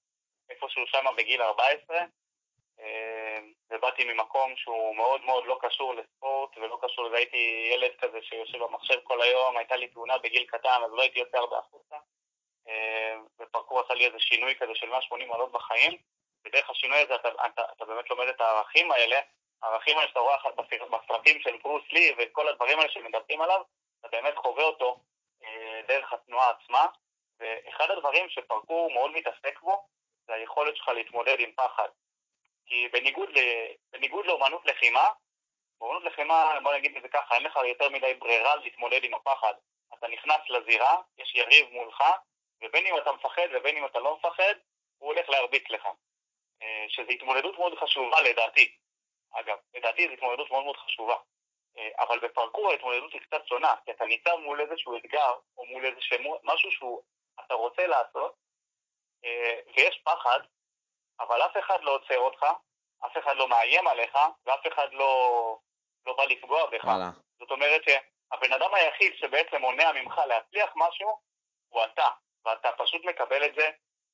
איפשהו 0.51 0.87
שם 0.87 1.05
בגיל 1.17 1.43
14, 1.43 1.99
אה, 2.81 3.39
ובאתי 3.71 4.05
ממקום 4.05 4.57
שהוא 4.57 4.97
מאוד 4.97 5.25
מאוד 5.25 5.47
לא 5.47 5.59
קשור 5.63 5.95
לספורט 5.95 6.57
ולא 6.57 6.79
קשור 6.83 7.05
לזה, 7.05 7.17
הייתי 7.17 7.71
ילד 7.73 7.91
כזה 8.01 8.19
שיושב 8.23 8.59
במחשב 8.59 9.01
כל 9.05 9.23
היום, 9.23 9.57
הייתה 9.57 9.77
לי 9.77 9.89
תאונה 9.89 10.19
בגיל 10.19 10.47
קטן, 10.47 10.81
אז 10.85 10.91
לא 10.93 11.03
הייתי 11.03 11.19
יוצא 11.19 11.39
הרבה 11.39 11.59
החוצה. 11.59 11.97
ופרקור 13.41 13.81
עשה 13.81 13.95
לי 13.95 14.07
איזה 14.07 14.19
שינוי 14.21 14.55
כזה 14.55 14.75
של 14.75 14.89
180 14.89 15.29
מעלות 15.29 15.53
בחיים. 15.53 15.99
ודרך 16.45 16.71
השינוי 16.71 16.99
הזה 16.99 17.15
אתה, 17.15 17.29
אתה, 17.47 17.63
אתה 17.77 17.85
באמת 17.85 18.11
לומד 18.11 18.29
את 18.29 18.41
הערכים 18.41 18.93
האלה, 18.93 19.21
הערכים 19.63 19.99
האלה 19.99 20.09
שאתה 20.09 20.21
רואה 20.21 20.37
בסרטים 20.91 21.41
של 21.41 21.57
ברוס 21.63 21.83
לי 21.93 22.15
וכל 22.19 22.49
הדברים 22.49 22.79
האלה 22.79 22.91
שמדברים 22.91 23.41
עליו, 23.41 23.63
אתה 24.01 24.09
באמת 24.09 24.37
חווה 24.37 24.65
אותו 24.65 25.01
אה, 25.45 25.81
דרך 25.89 26.13
התנועה 26.13 26.51
עצמה, 26.51 26.87
ואחד 27.41 27.91
הדברים 27.91 28.29
שפרקור 28.29 28.91
מאוד 28.91 29.11
מתעסק 29.11 29.61
בו, 29.61 29.87
זה 30.27 30.35
היכולת 30.35 30.77
שלך 30.77 30.89
להתמודד 30.89 31.41
עם 31.41 31.53
פחד. 31.53 31.89
כי 32.67 32.89
בניגוד, 32.89 33.29
ל, 33.29 33.39
בניגוד 33.93 34.27
לאומנות 34.27 34.67
לחימה, 34.67 35.09
באומנות 35.81 36.05
לחימה, 36.05 36.59
בוא 36.63 36.75
נגיד 36.75 36.97
את 36.97 37.03
זה 37.03 37.09
ככה, 37.09 37.35
אין 37.35 37.43
לך 37.43 37.59
יותר 37.69 37.89
מדי 37.89 38.15
ברירה 38.15 38.57
להתמודד 38.57 39.05
עם 39.05 39.15
הפחד. 39.15 39.55
אתה 39.95 40.09
נכנס 40.09 40.41
לזירה, 40.49 40.97
יש 41.19 41.35
יריב 41.35 41.71
מולך, 41.71 42.05
ובין 42.63 42.87
אם 42.87 42.99
אתה 42.99 43.13
מפחד 43.13 43.49
ובין 43.53 43.77
אם 43.77 43.87
אתה 43.87 43.99
לא 43.99 44.17
מפחד, 44.17 44.55
הוא 44.99 45.13
הולך 45.13 45.29
להרביץ 45.29 45.65
לך. 45.71 45.89
אה, 46.63 46.85
שזו 46.89 47.11
התמודדות 47.11 47.59
מאוד 47.59 47.79
חשובה 47.79 48.21
לדעתי. 48.21 48.77
אגב, 49.33 49.57
לדעתי 49.75 50.09
זו 50.09 50.13
התמודדות 50.13 50.51
מאוד 50.51 50.65
מאוד 50.65 50.77
חשובה. 50.77 51.17
אה, 51.79 51.89
אבל 51.99 52.19
בפרקור 52.19 52.71
ההתמודדות 52.71 53.13
היא 53.13 53.21
קצת 53.21 53.47
שונה, 53.47 53.75
כי 53.85 53.91
אתה 53.91 54.05
ניצב 54.05 54.35
מול 54.37 54.61
איזשהו 54.61 54.97
אתגר, 54.97 55.33
או 55.57 55.67
מול 55.67 55.87
איזשהו 55.87 56.39
משהו 56.43 56.71
שאתה 56.71 57.55
רוצה 57.55 57.87
לעשות, 57.87 58.35
אה, 59.25 59.61
ויש 59.77 60.01
פחד, 60.05 60.41
אבל 61.21 61.43
אף 61.43 61.57
אחד 61.59 61.83
לא 61.83 61.95
עוצר 61.95 62.19
אותך, 62.19 62.47
אף 63.07 63.17
אחד 63.19 63.37
לא 63.37 63.49
מאיים 63.49 63.87
עליך, 63.87 64.19
ואף 64.47 64.67
אחד 64.67 64.93
לא, 64.93 65.59
לא 66.07 66.17
בא 66.17 66.25
לפגוע 66.25 66.67
בך. 66.67 66.85
וואלה. 66.85 67.11
זאת 67.39 67.51
אומרת 67.51 67.83
שהבן 67.85 68.53
אדם 68.53 68.75
היחיד 68.75 69.13
שבעצם 69.17 69.61
מונע 69.61 69.93
ממך 69.93 70.19
להצליח 70.19 70.73
משהו, 70.77 71.21
הוא 71.69 71.85
אתה, 71.85 72.09
ואתה 72.45 72.69
פשוט 72.79 73.05
מקבל 73.05 73.47
את 73.47 73.55
זה 73.55 73.71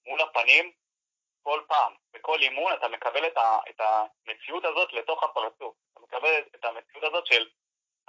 מול 0.06 0.20
הפנים, 0.20 0.72
כל 1.44 1.60
פעם, 1.68 1.94
בכל 2.12 2.40
אימון 2.40 2.72
אתה 2.72 2.88
מקבל 2.88 3.26
את, 3.26 3.36
ה, 3.36 3.58
את 3.70 3.80
המציאות 3.80 4.64
הזאת 4.64 4.92
לתוך 4.92 5.22
הפרצוף. 5.22 5.74
אתה 5.92 6.00
מקבל 6.00 6.42
את 6.54 6.64
המציאות 6.64 7.04
הזאת 7.04 7.26
של 7.26 7.48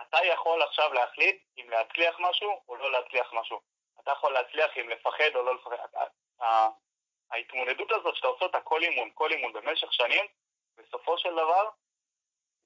אתה 0.01 0.17
יכול 0.25 0.61
עכשיו 0.61 0.93
להחליט 0.93 1.43
אם 1.57 1.69
להצליח 1.69 2.15
משהו 2.19 2.61
או 2.69 2.75
לא 2.75 2.91
להצליח 2.91 3.33
משהו. 3.33 3.59
אתה 3.99 4.11
יכול 4.11 4.33
להצליח 4.33 4.77
אם 4.77 4.89
לפחד 4.89 5.35
או 5.35 5.43
לא 5.43 5.55
לפחד. 5.55 6.07
ההתמודדות 7.31 7.91
הזאת 7.91 8.15
שאתה 8.15 8.27
עושה 8.27 8.45
אותה 8.45 8.61
כל 8.61 8.83
אימון, 8.83 9.09
כל 9.13 9.31
אימון 9.31 9.53
במשך 9.53 9.93
שנים, 9.93 10.25
בסופו 10.77 11.17
של 11.17 11.31
דבר 11.31 11.69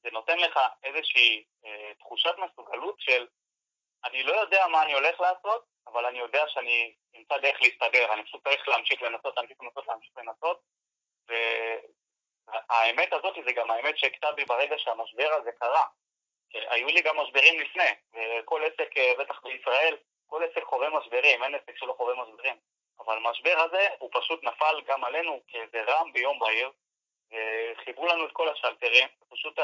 זה 0.03 0.09
נותן 0.11 0.37
לך 0.37 0.59
איזושהי 0.83 1.43
אה, 1.65 1.91
תחושת 1.99 2.35
מסוגלות 2.37 2.95
של 2.99 3.27
אני 4.05 4.23
לא 4.23 4.33
יודע 4.33 4.67
מה 4.67 4.83
אני 4.83 4.93
הולך 4.93 5.19
לעשות, 5.19 5.65
אבל 5.87 6.05
אני 6.05 6.19
יודע 6.19 6.47
שאני 6.47 6.93
אמצא 7.17 7.37
דרך 7.37 7.61
להסתדר, 7.61 8.13
אני 8.13 8.23
פשוט 8.23 8.47
צריך 8.47 8.67
להמשיך 8.67 9.01
לנסות, 9.01 9.37
להמשיך 9.37 9.61
לנסות, 9.61 9.87
להמשיך 9.87 10.17
לנסות, 10.17 10.61
והאמת 12.69 13.13
הזאת 13.13 13.35
זה 13.45 13.51
גם 13.51 13.71
האמת 13.71 13.97
שהכתה 13.97 14.31
בי 14.31 14.45
ברגע 14.45 14.75
שהמשבר 14.77 15.29
הזה 15.33 15.51
קרה. 15.51 15.85
היו 16.53 16.87
לי 16.87 17.01
גם 17.01 17.17
משברים 17.17 17.59
לפני, 17.59 17.89
וכל 18.13 18.61
עסק, 18.63 18.97
אה, 18.97 19.13
בטח 19.19 19.41
בישראל, 19.43 19.97
כל 20.27 20.43
עסק 20.43 20.63
חווה 20.63 20.89
משברים, 20.89 21.43
אין 21.43 21.55
עסק 21.55 21.77
שלא 21.77 21.93
חווה 21.93 22.15
משברים. 22.15 22.55
אבל 22.99 23.17
המשבר 23.17 23.59
הזה, 23.59 23.87
הוא 23.99 24.09
פשוט 24.13 24.43
נפל 24.43 24.81
גם 24.87 25.03
עלינו 25.03 25.41
כאיזה 25.47 25.83
רם 25.87 26.13
ביום 26.13 26.39
בהיר, 26.39 26.71
וחיברו 27.31 28.07
לנו 28.07 28.25
את 28.25 28.31
כל 28.31 28.49
השלטרים, 28.49 29.07
פשוט 29.29 29.59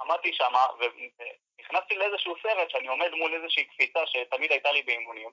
עמדתי 0.00 0.32
שם 0.32 0.52
ונכנסתי 0.78 1.94
לאיזשהו 1.94 2.34
סרט 2.42 2.70
שאני 2.70 2.88
עומד 2.88 3.10
מול 3.10 3.34
איזושהי 3.34 3.64
קפיצה 3.64 4.06
שתמיד 4.06 4.52
הייתה 4.52 4.72
לי 4.72 4.82
באימונים, 4.82 5.30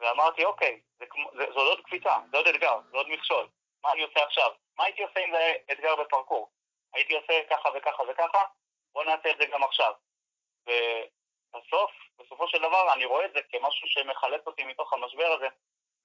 ואמרתי, 0.00 0.44
אוקיי, 0.44 0.80
זה, 0.98 1.04
זה, 1.36 1.44
זו 1.54 1.60
עוד 1.60 1.80
קפיצה, 1.80 2.16
זה 2.30 2.36
עוד 2.36 2.46
אתגר, 2.46 2.78
זה 2.90 2.96
עוד 2.96 3.06
מכשול, 3.08 3.48
מה 3.84 3.92
אני 3.92 4.02
עושה 4.02 4.24
עכשיו? 4.24 4.50
מה 4.76 4.84
הייתי 4.84 5.02
עושה 5.02 5.20
אם 5.20 5.30
זה 5.32 5.52
אתגר 5.72 5.96
בפרקור? 5.96 6.50
הייתי 6.94 7.16
עושה 7.16 7.40
ככה 7.50 7.68
וככה 7.76 8.02
וככה, 8.10 8.44
בוא 8.92 9.04
נעשה 9.04 9.30
את 9.30 9.36
זה 9.40 9.46
גם 9.52 9.62
עכשיו. 9.62 9.92
ובסוף, 10.62 11.90
בסופו 12.18 12.48
של 12.48 12.58
דבר, 12.58 12.92
אני 12.92 13.04
רואה 13.04 13.24
את 13.24 13.30
זה 13.34 13.40
כמשהו 13.48 13.88
שמחלץ 13.88 14.46
אותי 14.46 14.64
מתוך 14.64 14.92
המשבר 14.92 15.36
הזה, 15.36 15.48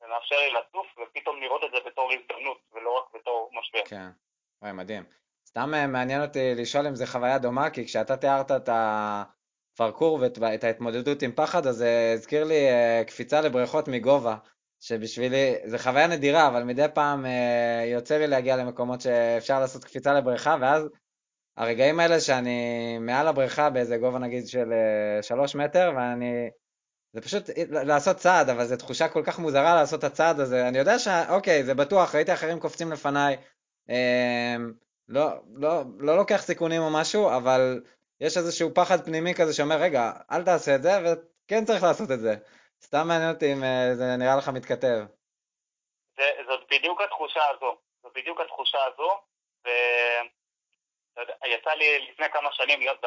ומאפשר 0.02 0.40
לי 0.40 0.52
לטוף, 0.52 0.88
ופתאום 0.98 1.42
לראות 1.42 1.64
את 1.64 1.72
זה 1.72 1.80
בתור 1.86 2.12
הזדמנות, 2.12 2.58
ולא 2.72 2.98
רק 2.98 3.14
בתור 3.14 3.50
משבר. 3.54 3.86
כן, 3.86 4.08
וואי, 4.62 4.72
מדהים. 4.72 5.04
סתם 5.46 5.74
אה, 5.74 5.88
מעניין 5.88 6.22
אותי 6.22 6.56
לשאול 6.56 6.88
אם 6.88 6.96
זו 6.96 7.06
חוויה 7.06 7.38
דומה, 7.38 7.70
כי 7.70 7.86
כשאתה 7.86 8.18
תיארת 8.18 8.52
את 8.52 8.70
הפרקור 9.74 10.20
ואת 10.40 10.64
ההתמודדות 10.64 11.22
עם 11.22 11.32
פחד, 11.36 11.68
אז 11.68 11.76
זה 11.76 12.12
הזכיר 12.14 12.44
לי 12.44 12.70
אה, 12.70 13.04
קפיצה 13.08 13.42
לבריכות 13.42 13.88
מגובה, 13.88 14.36
שבשבילי, 14.80 15.56
זו 15.66 15.78
חוויה 15.78 16.08
נדירה, 16.08 16.48
אבל 16.48 16.64
מדי 16.64 16.86
פעם 16.94 17.26
אה, 17.26 17.84
יוצא 17.86 18.18
לי 18.18 18.28
להגיע 18.28 18.58
למקומות 18.58 19.02
שאפשר 19.02 19.60
לעשות 19.60 19.84
קפיצה 19.84 20.14
לבריכה, 20.14 20.56
ואז 20.62 20.90
הרגעים 21.58 22.00
האלה 22.00 22.20
שאני 22.20 22.98
מעל 22.98 23.28
הבריכה 23.28 23.70
באיזה 23.70 23.98
גובה 23.98 24.20
נגיד 24.20 24.48
של 24.48 24.70
שלוש 25.22 25.56
מטר, 25.56 25.92
ואני 25.96 26.50
זה 27.14 27.22
פשוט 27.22 27.50
לעשות 27.70 28.18
צעד, 28.18 28.50
אבל 28.50 28.66
זו 28.66 28.76
תחושה 28.76 29.08
כל 29.08 29.24
כך 29.26 29.40
מוזרה 29.40 29.76
לעשות 29.76 30.00
את 30.00 30.04
הצעד 30.04 30.40
הזה. 30.40 30.68
אני 30.68 30.78
יודע 30.78 31.00
שאוקיי, 31.00 31.64
זה 31.64 31.74
בטוח, 31.74 32.16
ראיתי 32.16 32.34
אחרים 32.34 32.60
קופצים 32.60 32.92
לפניי, 32.92 33.38
אה, 33.90 34.56
לא, 35.08 35.30
לא, 35.54 35.84
לא 36.00 36.18
לוקח 36.18 36.42
סיכונים 36.42 36.82
או 36.82 36.90
משהו, 36.92 37.30
אבל 37.38 37.82
יש 38.26 38.38
איזשהו 38.38 38.70
פחד 38.76 39.00
פנימי 39.06 39.34
כזה 39.40 39.54
שאומר, 39.54 39.76
רגע, 39.86 40.02
אל 40.32 40.44
תעשה 40.44 40.76
את 40.76 40.84
זה, 40.84 40.90
וכן 41.04 41.66
צריך 41.66 41.84
לעשות 41.84 42.12
את 42.12 42.20
זה. 42.20 42.34
סתם 42.82 43.08
מעניין 43.08 43.32
אותי 43.34 43.54
אם 43.54 43.64
אה, 43.64 43.96
זה 44.00 44.04
נראה 44.20 44.36
לך 44.38 44.50
מתכתב. 44.50 44.98
זה, 46.18 46.28
זאת 46.48 46.64
בדיוק 46.72 47.02
התחושה 47.02 47.50
הזו. 47.50 47.78
זאת 48.04 48.14
בדיוק 48.16 48.40
התחושה 48.42 48.78
הזו, 48.86 49.10
ויצא 51.16 51.74
לי 51.74 52.08
לפני 52.10 52.30
כמה 52.30 52.50
שנים 52.52 52.80
להיות 52.80 53.02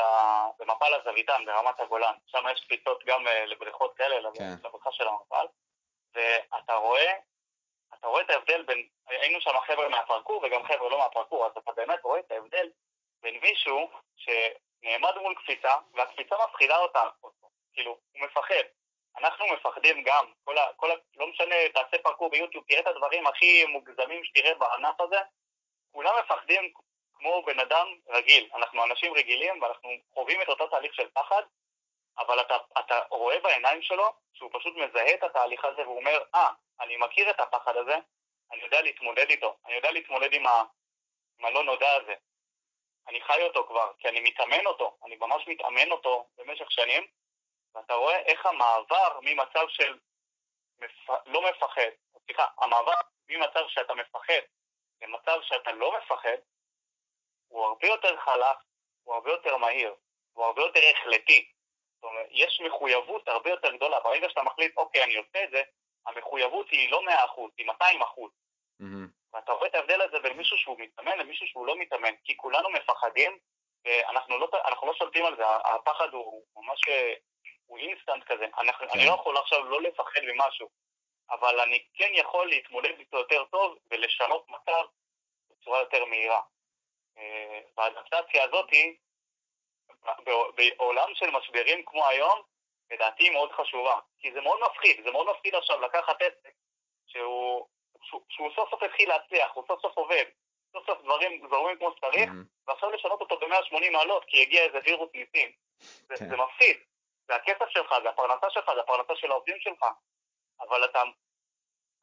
במפל 0.58 0.94
הזוויתן 0.94 1.44
ברמת 1.46 1.80
הגולן. 1.80 2.14
שם 2.26 2.44
יש 2.52 2.64
קפיצות 2.64 3.04
גם 3.06 3.28
אה, 3.28 3.46
לבריכות 3.46 3.96
כאלה, 3.96 4.30
כן. 4.34 4.54
לבריכה 4.64 4.92
של 4.92 5.08
המפל, 5.08 5.46
ואתה 6.14 6.74
רואה, 6.74 7.12
אתה 7.94 8.06
רואה 8.06 8.22
את 8.22 8.30
ההבדל 8.30 8.62
בין, 8.62 8.88
היינו 9.08 9.40
שם 9.40 9.60
חבר'ה 9.66 9.88
מהפרקור 9.88 10.44
וגם 10.44 10.62
חבר'ה 10.64 10.90
לא 10.90 10.98
מהפרקור, 10.98 11.46
אז 11.46 11.52
אתה 11.58 11.72
באמת 11.76 12.02
רואה 12.02 12.20
את 12.20 12.30
ההבדל 12.32 12.68
בין 13.22 13.40
מישהו 13.42 13.90
שנעמד 14.86 15.18
מול 15.18 15.34
קפיצה, 15.34 15.74
והקפיצה 15.94 16.34
מפחידה 16.44 16.78
אותה, 16.78 17.02
כאילו, 17.72 17.98
הוא 18.12 18.26
מפחד. 18.26 18.64
אנחנו 19.18 19.46
מפחדים 19.46 20.02
גם, 20.02 20.32
כל 20.44 20.58
ה, 20.58 20.72
כל 20.76 20.90
ה, 20.90 20.94
לא 21.16 21.26
משנה, 21.26 21.54
תעשה 21.74 21.98
פרקור 22.02 22.30
ביוטיוב, 22.30 22.64
תראה 22.68 22.80
את 22.80 22.86
הדברים 22.86 23.26
הכי 23.26 23.64
מוגזמים 23.64 24.24
שתראה 24.24 24.54
בענף 24.54 25.00
הזה, 25.00 25.18
כולם 25.92 26.14
מפחדים 26.20 26.72
כמו 27.14 27.42
בן 27.42 27.60
אדם 27.60 27.86
רגיל. 28.08 28.50
אנחנו 28.54 28.84
אנשים 28.84 29.14
רגילים 29.14 29.62
ואנחנו 29.62 29.90
חווים 30.14 30.42
את 30.42 30.48
אותו 30.48 30.66
תהליך 30.66 30.94
של 30.94 31.08
פחד, 31.12 31.42
אבל 32.18 32.40
אתה, 32.40 32.56
אתה 32.78 33.00
רואה 33.10 33.40
בעיניים 33.40 33.82
שלו 33.82 34.12
שהוא 34.32 34.50
פשוט 34.52 34.76
מזהה 34.76 35.14
את 35.14 35.22
התהליך 35.22 35.64
הזה 35.64 35.82
והוא 35.82 35.98
אומר, 35.98 36.22
אה, 36.34 36.48
ah, 36.48 36.84
אני 36.84 36.96
מכיר 36.96 37.30
את 37.30 37.40
הפחד 37.40 37.76
הזה, 37.76 37.96
אני 38.52 38.62
יודע 38.62 38.82
להתמודד 38.82 39.30
איתו, 39.30 39.56
אני 39.66 39.74
יודע 39.74 39.90
להתמודד 39.90 40.32
עם, 40.32 40.46
ה, 40.46 40.62
עם 41.38 41.44
הלא 41.46 41.64
נודע 41.64 41.92
הזה. 41.92 42.14
אני 43.08 43.20
חי 43.20 43.42
אותו 43.42 43.66
כבר, 43.68 43.92
כי 43.98 44.08
אני 44.08 44.20
מתאמן 44.20 44.66
אותו, 44.66 44.96
אני 45.04 45.16
ממש 45.16 45.48
מתאמן 45.48 45.90
אותו 45.90 46.26
במשך 46.36 46.70
שנים, 46.70 47.06
ואתה 47.74 47.94
רואה 47.94 48.18
איך 48.18 48.46
המעבר 48.46 49.18
ממצב 49.22 49.66
של 49.68 49.98
מפ... 50.78 51.10
לא 51.26 51.50
מפחד, 51.50 51.90
סליחה, 52.24 52.46
המעבר 52.58 52.92
ממצב 53.28 53.64
שאתה 53.68 53.94
מפחד 53.94 54.42
למצב 55.02 55.38
שאתה 55.42 55.72
לא 55.72 55.98
מפחד, 55.98 56.36
הוא 57.48 57.66
הרבה 57.66 57.86
יותר 57.86 58.16
חלק, 58.16 58.56
הוא 59.04 59.14
הרבה 59.14 59.30
יותר 59.30 59.56
מהיר, 59.56 59.94
הוא 60.32 60.44
הרבה 60.44 60.62
יותר 60.62 60.80
החלטי. 60.92 61.48
זאת 61.94 62.04
אומרת, 62.04 62.26
יש 62.30 62.60
מחויבות 62.66 63.28
הרבה 63.28 63.50
יותר 63.50 63.76
גדולה. 63.76 64.00
ברגע 64.00 64.28
שאתה 64.28 64.42
מחליט, 64.42 64.76
אוקיי, 64.76 65.04
אני 65.04 65.16
עושה 65.16 65.44
את 65.44 65.50
זה, 65.50 65.62
המחויבות 66.06 66.70
היא 66.70 66.90
לא 66.90 67.02
100%, 67.36 67.40
היא 67.58 67.66
200%. 67.66 67.72
Mm-hmm. 67.72 69.08
ואתה 69.36 69.52
רואה 69.52 69.66
את 69.66 69.74
ההבדל 69.74 70.00
הזה 70.00 70.18
בין 70.18 70.36
מישהו 70.36 70.58
שהוא 70.58 70.76
מתאמן 70.80 71.18
למישהו 71.18 71.46
שהוא 71.46 71.66
לא 71.66 71.76
מתאמן, 71.76 72.14
כי 72.24 72.36
כולנו 72.36 72.70
מפחדים, 72.70 73.38
ואנחנו 73.84 74.38
לא, 74.38 74.48
לא 74.82 74.94
שולטים 74.94 75.24
על 75.24 75.36
זה, 75.36 75.42
הפחד 75.46 76.08
הוא 76.12 76.42
ממש 76.56 76.80
הוא 77.66 77.78
אינסטנט 77.78 78.24
כזה. 78.24 78.46
אנחנו, 78.58 78.88
כן. 78.88 78.98
אני 78.98 79.06
לא 79.06 79.12
יכול 79.12 79.36
עכשיו 79.36 79.64
לא 79.64 79.82
לפחד 79.82 80.20
ממשהו, 80.22 80.68
אבל 81.30 81.60
אני 81.60 81.84
כן 81.94 82.10
יכול 82.12 82.48
להתמודד 82.48 82.98
איתו 82.98 83.16
יותר 83.16 83.44
טוב 83.44 83.78
ולשנות 83.90 84.48
מצב 84.48 84.84
בצורה 85.50 85.80
יותר 85.80 86.04
מהירה. 86.04 86.40
אה, 87.18 87.60
והאדפטציה 87.76 88.44
הזאת, 88.44 88.70
בעולם 90.56 91.14
של 91.14 91.30
משברים 91.30 91.84
כמו 91.86 92.06
היום, 92.06 92.42
לדעתי 92.90 93.24
היא 93.24 93.32
מאוד 93.32 93.52
חשובה. 93.52 93.98
כי 94.18 94.32
זה 94.32 94.40
מאוד 94.40 94.60
מפחיד, 94.60 95.04
זה 95.04 95.10
מאוד 95.10 95.26
מפחיד 95.30 95.54
עכשיו 95.54 95.80
לקחת 95.80 96.22
עסק 96.22 96.52
שהוא, 97.06 97.68
שהוא, 98.06 98.20
שהוא 98.28 98.50
סוף 98.56 98.70
סוף 98.70 98.82
התחיל 98.82 99.08
להצליח, 99.08 99.50
הוא 99.54 99.64
סוף 99.68 99.82
סוף 99.82 99.96
עובד, 99.96 100.24
סוף 100.72 100.86
סוף 100.86 101.02
דברים 101.02 101.48
זורמים 101.50 101.78
כמו 101.78 101.92
שצריך, 101.96 102.30
mm-hmm. 102.30 102.66
ועכשיו 102.66 102.90
לשנות 102.90 103.20
אותו 103.20 103.38
ב-180 103.38 103.90
מעלות 103.92 104.24
כי 104.24 104.42
הגיע 104.42 104.64
איזה 104.64 104.78
וירוס 104.84 105.10
ניסים. 105.14 105.52
זה, 105.78 106.14
כן. 106.18 106.28
זה 106.28 106.36
מפחיד. 106.36 106.76
זה 107.28 107.34
הכסף 107.34 107.68
שלך, 107.68 107.94
זה 108.02 108.08
הפרנסה 108.08 108.50
שלך, 108.50 108.70
זה 108.74 108.80
הפרנסה 108.80 109.16
של 109.16 109.30
העובדים 109.30 109.56
שלך, 109.60 109.84
אבל 110.60 110.84
אתה, 110.84 111.02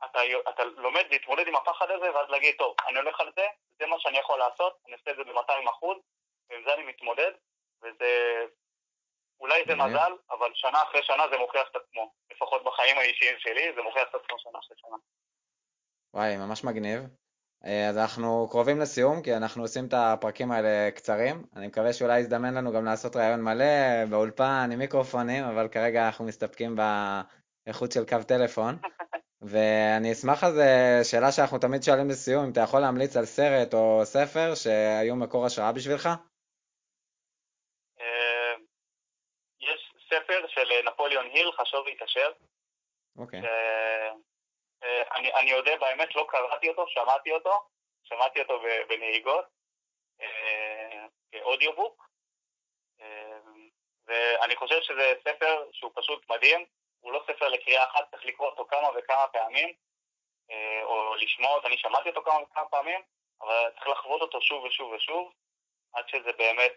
אתה, 0.06 0.20
אתה 0.50 0.64
לומד 0.64 1.06
להתמודד 1.10 1.48
עם 1.48 1.56
הפחד 1.56 1.92
הזה, 1.92 2.14
ואז 2.14 2.30
להגיד, 2.30 2.56
טוב, 2.58 2.76
אני 2.88 2.98
הולך 2.98 3.20
על 3.20 3.32
זה, 3.36 3.48
זה 3.80 3.86
מה 3.86 4.00
שאני 4.00 4.18
יכול 4.18 4.40
לעשות, 4.40 4.78
אני 4.86 4.94
עושה 4.94 5.12
את 5.12 5.16
זה 5.16 5.24
ב-200 5.24 5.70
אחוז, 5.70 5.98
ועם 6.50 6.64
זה 6.66 6.74
אני 6.74 6.84
מתמודד, 6.84 7.32
וזה... 7.82 8.46
אולי 9.40 9.64
זה 9.68 9.76
מזל, 9.76 10.14
אבל 10.30 10.52
שנה 10.54 10.84
אחרי 10.84 11.04
שנה 11.04 11.24
זה 11.32 11.38
מוכיח 11.38 11.68
את 11.72 11.76
עצמו. 11.76 12.14
לפחות 12.32 12.64
בחיים 12.64 12.98
האישיים 12.98 13.40
שלי, 13.40 13.74
זה 13.76 13.82
מוכיח 13.82 14.10
את 14.10 14.16
עצמו 14.16 14.40
שנה 14.40 14.60
אחרי 14.60 14.78
שנה. 14.78 14.96
וואי, 16.14 16.38
ממש 16.38 16.64
מגניב. 16.64 17.02
אה, 17.66 17.90
אז 17.90 17.98
אנחנו 17.98 18.48
קרובים 18.52 18.80
לסיום, 18.80 19.22
כי 19.24 19.36
אנחנו 19.36 19.62
עושים 19.62 19.86
את 19.86 19.94
הפרקים 19.94 20.52
האלה 20.52 20.92
קצרים. 20.92 21.44
אני 21.56 21.68
מקווה 21.68 21.94
שאולי 21.94 22.20
יזדמן 22.20 22.54
לנו 22.54 22.72
גם 22.72 22.86
לעשות 22.86 23.16
ראיון 23.16 23.42
מלא 23.42 24.06
באולפן 24.10 24.70
עם 24.74 24.80
מיקרופונים, 24.80 25.44
אבל 25.44 25.68
כרגע 25.68 26.06
אנחנו 26.06 26.26
מסתפקים 26.26 26.76
באיכות 26.76 27.92
של 27.92 28.06
קו 28.06 28.18
טלפון. 28.28 28.78
ואני 29.52 30.12
אשמח 30.12 30.44
אז, 30.44 30.62
שאלה 31.12 31.32
שאנחנו 31.32 31.60
תמיד 31.60 31.84
שואלים 31.84 32.10
לסיום, 32.10 32.44
אם 32.44 32.52
אתה 32.52 32.62
יכול 32.62 32.80
להמליץ 32.80 33.18
על 33.18 33.26
סרט 33.26 33.74
או 33.74 34.02
ספר 34.04 34.56
שהיו 34.56 35.16
מקור 35.16 35.46
השראה 35.46 35.72
בשבילך? 35.72 36.10
אה, 38.00 38.54
יש 39.62 39.94
ספר 40.10 40.48
של 40.48 40.90
נפוליאון 40.90 41.26
היל, 41.26 41.52
חשוב 41.52 41.88
להתעשר. 41.88 42.32
אוקיי. 43.18 43.40
אה, 43.40 44.12
אני, 45.12 45.34
אני 45.34 45.52
יודע, 45.52 45.78
באמת 45.78 46.16
לא 46.16 46.26
קראתי 46.30 46.70
אותו, 46.70 46.88
שמעתי 46.88 47.32
אותו, 47.32 47.64
שמעתי 48.04 48.42
אותו 48.42 48.62
בנהיגות, 48.88 49.46
אה, 50.22 51.06
באודיובוק, 51.32 52.08
אה, 53.02 53.40
ואני 54.06 54.56
חושב 54.56 54.82
שזה 54.82 55.14
ספר 55.22 55.66
שהוא 55.72 55.92
פשוט 55.96 56.30
מדהים, 56.30 56.66
הוא 57.00 57.12
לא 57.12 57.24
ספר 57.28 57.50
לקריאה 57.50 57.84
אחת, 57.84 58.12
צריך 58.12 58.26
לקרוא 58.26 58.50
אותו 58.50 58.66
כמה 58.66 58.88
וכמה 58.96 59.28
פעמים, 59.28 59.74
או 60.84 61.16
לשמוע 61.16 61.52
אותו, 61.52 61.68
אני 61.68 61.78
שמעתי 61.78 62.10
אותו 62.10 62.24
כמה 62.24 62.42
וכמה 62.42 62.66
פעמים, 62.66 63.02
אבל 63.42 63.70
צריך 63.76 63.88
לחוות 63.88 64.22
אותו 64.22 64.42
שוב 64.42 64.64
ושוב 64.64 64.92
ושוב, 64.92 65.34
עד 65.94 66.10
שזה 66.10 66.32
באמת 66.34 66.74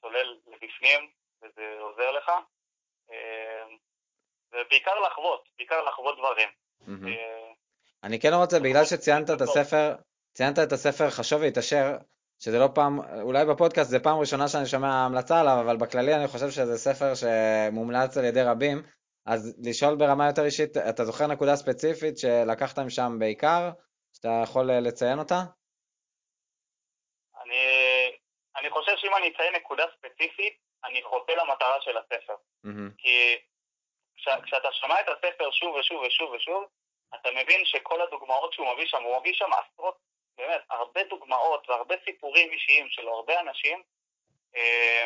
צולל 0.00 0.38
לבפנים 0.46 1.10
וזה 1.42 1.76
עוזר 1.80 2.10
לך. 2.10 2.32
ובעיקר 4.52 5.00
לחוות, 5.00 5.48
בעיקר 5.56 5.82
לחוות 5.84 6.18
דברים. 6.18 6.48
אני 8.04 8.20
כן 8.20 8.34
רוצה, 8.34 8.60
בגלל 8.60 8.84
שציינת 8.84 9.30
את 9.30 9.40
הספר, 9.40 9.94
ציינת 10.32 10.58
את 10.58 10.72
הספר 10.72 11.10
חשוב 11.10 11.40
והתעשר, 11.40 11.96
שזה 12.38 12.58
לא 12.58 12.68
פעם, 12.74 12.98
אולי 13.22 13.44
בפודקאסט 13.44 13.90
זה 13.90 14.00
פעם 14.00 14.18
ראשונה 14.18 14.48
שאני 14.48 14.66
שומע 14.66 14.88
המלצה 14.88 15.40
עליו, 15.40 15.60
אבל 15.60 15.76
בכללי 15.76 16.14
אני 16.14 16.28
חושב 16.28 16.50
שזה 16.50 16.78
ספר 16.78 17.12
שמומלץ 17.14 18.16
על 18.16 18.24
ידי 18.24 18.42
רבים, 18.42 18.82
אז 19.26 19.56
לשאול 19.62 19.96
ברמה 19.96 20.26
יותר 20.26 20.44
אישית, 20.44 20.76
אתה 20.76 21.04
זוכר 21.04 21.26
נקודה 21.26 21.56
ספציפית 21.56 22.18
שלקחת 22.18 22.78
משם 22.78 23.16
בעיקר, 23.18 23.70
שאתה 24.16 24.40
יכול 24.42 24.72
לציין 24.72 25.18
אותה? 25.18 25.40
אני, 27.42 27.62
אני 28.60 28.70
חושב 28.70 28.92
שאם 28.96 29.10
אני 29.18 29.28
אציין 29.28 29.54
נקודה 29.54 29.84
ספציפית, 29.98 30.54
אני 30.84 31.02
חוטא 31.02 31.32
למטרה 31.32 31.76
של 31.80 31.96
הספר. 31.96 32.34
Mm-hmm. 32.66 32.94
כי 32.98 33.36
כשאתה 34.16 34.72
שומע 34.72 35.00
את 35.00 35.08
הספר 35.08 35.50
שוב 35.50 35.74
ושוב 35.74 36.02
ושוב 36.02 36.30
ושוב, 36.30 36.64
אתה 37.14 37.30
מבין 37.30 37.64
שכל 37.64 38.00
הדוגמאות 38.00 38.52
שהוא 38.52 38.72
מביא 38.72 38.86
שם, 38.86 39.02
הוא 39.02 39.18
מביא 39.18 39.34
שם 39.34 39.50
עשרות, 39.52 39.96
באמת, 40.36 40.60
הרבה 40.70 41.04
דוגמאות 41.04 41.68
והרבה 41.68 41.94
סיפורים 42.04 42.50
אישיים 42.50 42.88
של 42.88 43.08
הרבה 43.08 43.40
אנשים, 43.40 43.82
אה, 44.56 45.04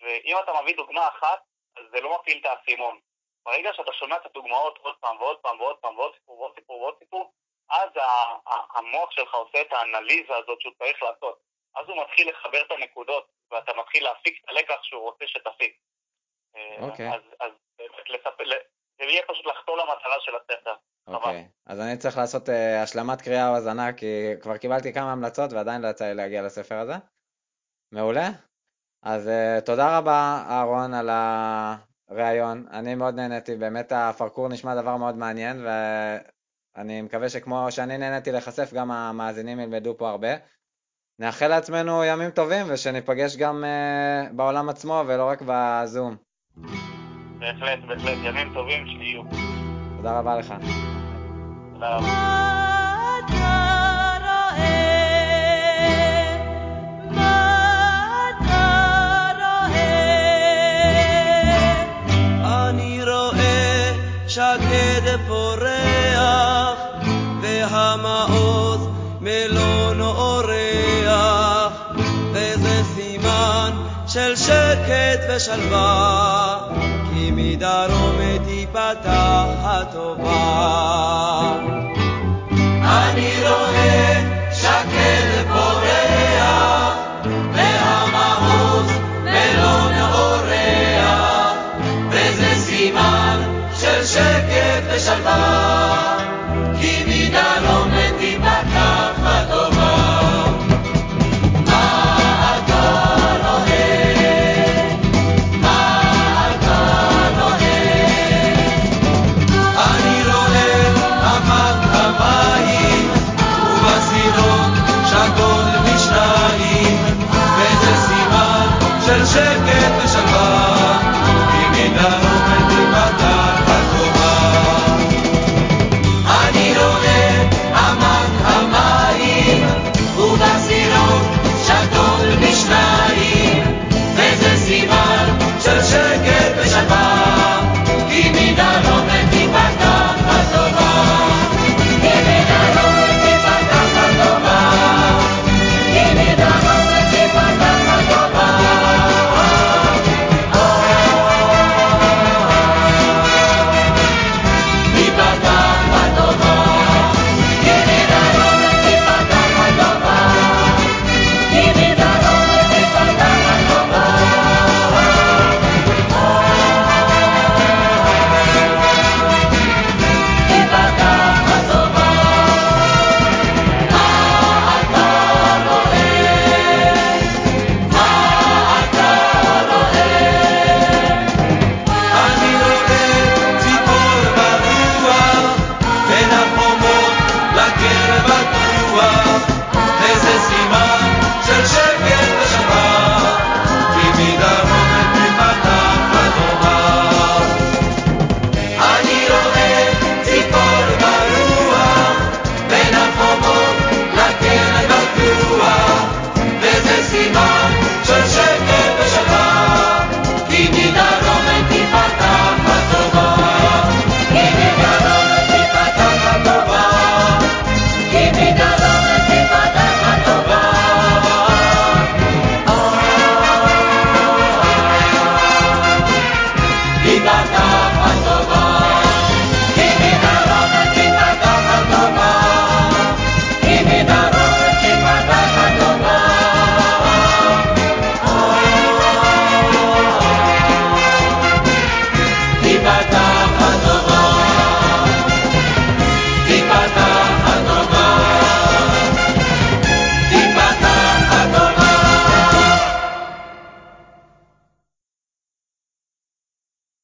ואם 0.00 0.36
אתה 0.44 0.52
מביא 0.62 0.76
דוגמה 0.76 1.08
אחת, 1.08 1.40
אז 1.76 1.84
זה 1.92 2.00
לא 2.00 2.18
מפעיל 2.20 2.38
את 2.40 2.46
האסימון. 2.46 3.00
ברגע 3.44 3.70
שאתה 3.72 3.92
שומע 3.92 4.16
את 4.16 4.26
הדוגמאות 4.26 4.78
עוד 4.78 4.96
פעם 5.00 5.20
ועוד 5.20 5.38
פעם 5.38 5.60
ועוד 5.60 5.76
פעם 5.76 5.98
ועוד 5.98 6.14
סיפור 6.14 6.40
ועוד 6.40 6.54
סיפור 6.54 6.80
ועוד 6.80 6.94
סיפור, 6.98 7.32
אז 7.70 7.90
המוח 8.74 9.10
שלך 9.10 9.34
עושה 9.34 9.60
את 9.60 9.72
האנליזה 9.72 10.36
הזאת 10.36 10.60
שהוא 10.60 10.74
צריך 10.78 11.02
לעשות. 11.02 11.38
אז 11.76 11.88
הוא 11.88 12.02
מתחיל 12.02 12.30
לחבר 12.30 12.62
את 12.62 12.70
הנקודות, 12.70 13.26
ואתה 13.50 13.74
מתחיל 13.74 14.04
להפיק 14.04 14.40
את 14.44 14.48
הלקח 14.48 14.82
שהוא 14.82 15.02
רוצה 15.02 15.26
שתפיק. 15.26 15.76
אה, 16.56 16.76
אוקיי. 16.80 17.08
אז, 17.08 17.20
זה 18.98 19.04
יהיה 19.04 19.22
פשוט 19.28 19.46
לחתור 19.46 19.76
למטרה 19.76 20.16
של 20.20 20.32
הספר. 20.36 20.74
אוקיי, 21.06 21.48
אז 21.66 21.80
אני 21.80 21.96
צריך 21.96 22.16
לעשות 22.16 22.48
uh, 22.48 22.52
השלמת 22.82 23.22
קריאה 23.22 23.48
או 23.48 23.54
האזנה, 23.54 23.92
כי 23.92 24.06
כבר 24.40 24.56
קיבלתי 24.56 24.92
כמה 24.92 25.12
המלצות 25.12 25.52
ועדיין 25.52 25.82
לא 25.82 25.88
יצא 25.88 26.04
לי 26.04 26.14
להגיע 26.14 26.42
לספר 26.42 26.78
הזה. 26.78 26.92
מעולה. 27.92 28.28
אז 29.02 29.28
uh, 29.28 29.60
תודה 29.66 29.98
רבה, 29.98 30.44
אהרון, 30.50 30.94
על 30.94 31.10
הריאיון. 32.08 32.66
אני 32.70 32.94
מאוד 32.94 33.14
נהניתי, 33.14 33.56
באמת 33.56 33.92
הפרקור 33.92 34.48
נשמע 34.48 34.82
דבר 34.82 34.96
מאוד 34.96 35.16
מעניין, 35.16 35.66
ואני 36.76 37.02
מקווה 37.02 37.28
שכמו 37.28 37.66
שאני 37.70 37.98
נהניתי 37.98 38.32
להיחשף, 38.32 38.72
גם 38.74 38.90
המאזינים 38.90 39.60
ילמדו 39.60 39.98
פה 39.98 40.10
הרבה. 40.10 40.28
נאחל 41.18 41.48
לעצמנו 41.48 42.04
ימים 42.04 42.30
טובים, 42.30 42.66
ושניפגש 42.68 43.36
גם 43.36 43.64
בעולם 44.36 44.68
עצמו 44.68 45.02
ולא 45.06 45.28
רק 45.28 45.42
בזום. 45.46 46.16
בהחלט, 47.38 47.78
בהחלט, 47.88 48.18
ימים 48.22 48.50
טובים 48.54 48.86
שיהיו. 48.86 49.22
תודה 49.96 50.18
רבה 50.18 50.38
לך. 50.38 50.54
תודה 51.72 51.96
רבה. 51.96 52.44
שקד 64.34 65.16
פורח, 65.26 66.78
והמעוז 67.42 68.88
מלון 69.20 70.00
אורח, 70.00 71.72
וזה 72.32 72.82
סימן 72.94 73.70
של 74.06 74.36
שקט 74.36 75.20
ושלווה, 75.28 76.53
מדרום 77.64 78.18
תיפתח 78.44 79.46
הטובה 79.62 81.23